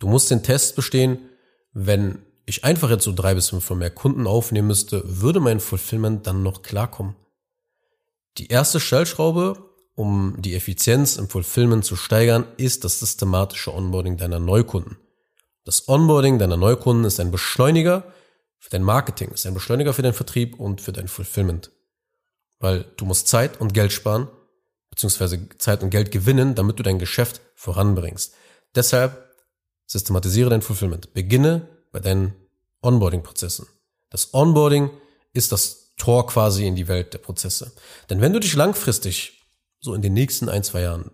Du 0.00 0.06
musst 0.06 0.30
den 0.30 0.42
Test 0.42 0.76
bestehen, 0.76 1.30
wenn 1.72 2.18
ich 2.44 2.62
einfach 2.62 2.90
jetzt 2.90 3.04
so 3.04 3.12
drei 3.14 3.34
bis 3.34 3.48
fünf 3.48 3.70
mehr 3.70 3.90
Kunden 3.90 4.26
aufnehmen 4.26 4.68
müsste, 4.68 5.02
würde 5.06 5.40
mein 5.40 5.60
Fulfillment 5.60 6.26
dann 6.26 6.42
noch 6.42 6.60
klarkommen. 6.60 7.16
Die 8.36 8.48
erste 8.48 8.80
Stellschraube, 8.80 9.64
um 9.94 10.36
die 10.40 10.54
Effizienz 10.54 11.16
im 11.16 11.30
Fulfillment 11.30 11.86
zu 11.86 11.96
steigern, 11.96 12.46
ist 12.58 12.84
das 12.84 13.00
systematische 13.00 13.72
Onboarding 13.72 14.18
deiner 14.18 14.40
Neukunden. 14.40 14.98
Das 15.64 15.88
Onboarding 15.88 16.38
deiner 16.38 16.56
Neukunden 16.56 17.04
ist 17.04 17.18
ein 17.20 17.30
Beschleuniger 17.30 18.04
für 18.58 18.70
dein 18.70 18.82
Marketing, 18.82 19.30
ist 19.30 19.46
ein 19.46 19.54
Beschleuniger 19.54 19.94
für 19.94 20.02
deinen 20.02 20.14
Vertrieb 20.14 20.60
und 20.60 20.80
für 20.80 20.92
dein 20.92 21.08
Fulfillment. 21.08 21.70
Weil 22.60 22.84
du 22.96 23.06
musst 23.06 23.28
Zeit 23.28 23.60
und 23.60 23.74
Geld 23.74 23.92
sparen, 23.92 24.28
beziehungsweise 24.90 25.48
Zeit 25.58 25.82
und 25.82 25.90
Geld 25.90 26.10
gewinnen, 26.10 26.54
damit 26.54 26.78
du 26.78 26.82
dein 26.82 26.98
Geschäft 26.98 27.40
voranbringst. 27.54 28.34
Deshalb 28.74 29.34
systematisiere 29.86 30.50
dein 30.50 30.62
Fulfillment. 30.62 31.12
Beginne 31.14 31.68
bei 31.92 32.00
deinen 32.00 32.34
Onboarding-Prozessen. 32.82 33.66
Das 34.10 34.34
Onboarding 34.34 34.90
ist 35.32 35.52
das 35.52 35.94
Tor 35.96 36.26
quasi 36.26 36.66
in 36.66 36.76
die 36.76 36.88
Welt 36.88 37.12
der 37.14 37.18
Prozesse. 37.18 37.72
Denn 38.10 38.20
wenn 38.20 38.32
du 38.32 38.40
dich 38.40 38.54
langfristig, 38.54 39.42
so 39.80 39.94
in 39.94 40.02
den 40.02 40.12
nächsten 40.12 40.48
ein, 40.48 40.62
zwei 40.62 40.82
Jahren, 40.82 41.10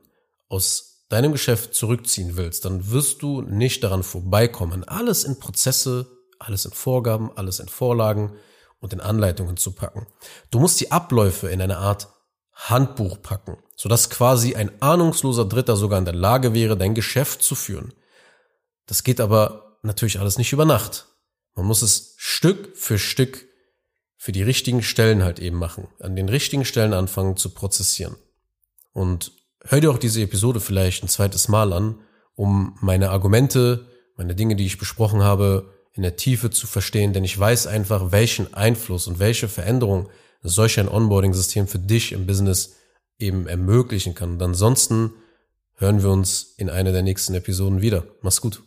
aus 0.49 0.89
deinem 1.11 1.33
Geschäft 1.33 1.75
zurückziehen 1.75 2.37
willst, 2.37 2.64
dann 2.64 2.90
wirst 2.90 3.20
du 3.20 3.42
nicht 3.42 3.85
daran 3.85 4.03
vorbeikommen, 4.03 4.85
alles 4.85 5.25
in 5.25 5.38
Prozesse, 5.38 6.07
alles 6.38 6.64
in 6.64 6.70
Vorgaben, 6.70 7.31
alles 7.37 7.61
in 7.61 7.68
Vorlagen 7.68 8.33
und 8.79 8.94
in 8.94 9.01
Anleitungen 9.01 9.59
zu 9.59 9.73
packen. 9.73 10.07
Du 10.51 10.61
musst 10.61 10.81
die 10.81 10.90
Abläufe 10.90 11.49
in 11.49 11.61
eine 11.61 11.79
Art 11.79 12.09
Handbuch 12.55 13.20
packen, 13.20 13.59
sodass 13.77 14.09
quasi 14.09 14.55
ein 14.55 14.70
ahnungsloser 14.81 15.44
Dritter 15.44 15.77
sogar 15.77 15.99
in 15.99 16.05
der 16.05 16.14
Lage 16.14 16.55
wäre, 16.55 16.77
dein 16.77 16.94
Geschäft 16.94 17.42
zu 17.42 17.55
führen. 17.55 17.92
Das 18.87 19.03
geht 19.03 19.20
aber 19.20 19.79
natürlich 19.83 20.20
alles 20.20 20.38
nicht 20.38 20.53
über 20.53 20.64
Nacht. 20.64 21.07
Man 21.55 21.66
muss 21.66 21.83
es 21.83 22.14
Stück 22.18 22.77
für 22.77 22.99
Stück 22.99 23.46
für 24.16 24.33
die 24.33 24.42
richtigen 24.42 24.83
Stellen 24.83 25.25
halt 25.25 25.38
eben 25.38 25.57
machen, 25.57 25.88
an 25.99 26.14
den 26.14 26.29
richtigen 26.29 26.64
Stellen 26.64 26.92
anfangen 26.92 27.37
zu 27.37 27.51
prozessieren. 27.51 28.16
Und 28.92 29.33
hör 29.64 29.81
dir 29.81 29.90
auch 29.90 29.99
diese 29.99 30.23
Episode 30.23 30.61
vielleicht 30.61 31.03
ein 31.03 31.09
zweites 31.09 31.49
Mal 31.49 31.73
an, 31.73 31.96
um 32.35 32.77
meine 32.81 33.11
Argumente, 33.11 33.87
meine 34.16 34.35
Dinge, 34.35 34.57
die 34.57 34.66
ich 34.66 34.79
besprochen 34.79 35.23
habe, 35.23 35.73
in 35.92 36.03
der 36.03 36.16
Tiefe 36.16 36.51
zu 36.51 36.66
verstehen, 36.66 37.12
denn 37.12 37.25
ich 37.25 37.38
weiß 37.38 37.66
einfach, 37.66 38.12
welchen 38.12 38.55
Einfluss 38.55 39.07
und 39.07 39.18
welche 39.18 39.49
Veränderung 39.49 40.09
solch 40.42 40.79
ein 40.79 40.88
Onboarding-System 40.88 41.66
für 41.66 41.79
dich 41.79 42.12
im 42.12 42.27
Business 42.27 42.77
eben 43.18 43.46
ermöglichen 43.46 44.14
kann. 44.14 44.33
Und 44.33 44.42
ansonsten 44.42 45.12
hören 45.77 46.03
wir 46.03 46.11
uns 46.11 46.55
in 46.57 46.70
einer 46.70 46.92
der 46.92 47.03
nächsten 47.03 47.35
Episoden 47.35 47.83
wieder. 47.83 48.05
Mach's 48.23 48.40
gut. 48.40 48.62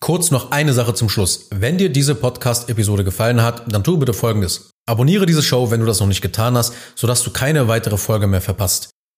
Kurz 0.00 0.30
noch 0.30 0.50
eine 0.50 0.74
Sache 0.74 0.94
zum 0.94 1.08
Schluss. 1.08 1.48
Wenn 1.50 1.78
dir 1.78 1.88
diese 1.88 2.14
Podcast-Episode 2.14 3.04
gefallen 3.04 3.42
hat, 3.42 3.72
dann 3.72 3.82
tu 3.82 3.96
bitte 3.96 4.12
Folgendes. 4.12 4.70
Abonniere 4.86 5.24
diese 5.24 5.42
Show, 5.42 5.70
wenn 5.70 5.80
du 5.80 5.86
das 5.86 6.00
noch 6.00 6.06
nicht 6.06 6.20
getan 6.20 6.56
hast, 6.56 6.74
sodass 6.94 7.22
du 7.22 7.30
keine 7.30 7.68
weitere 7.68 7.96
Folge 7.96 8.26
mehr 8.26 8.42
verpasst. 8.42 8.93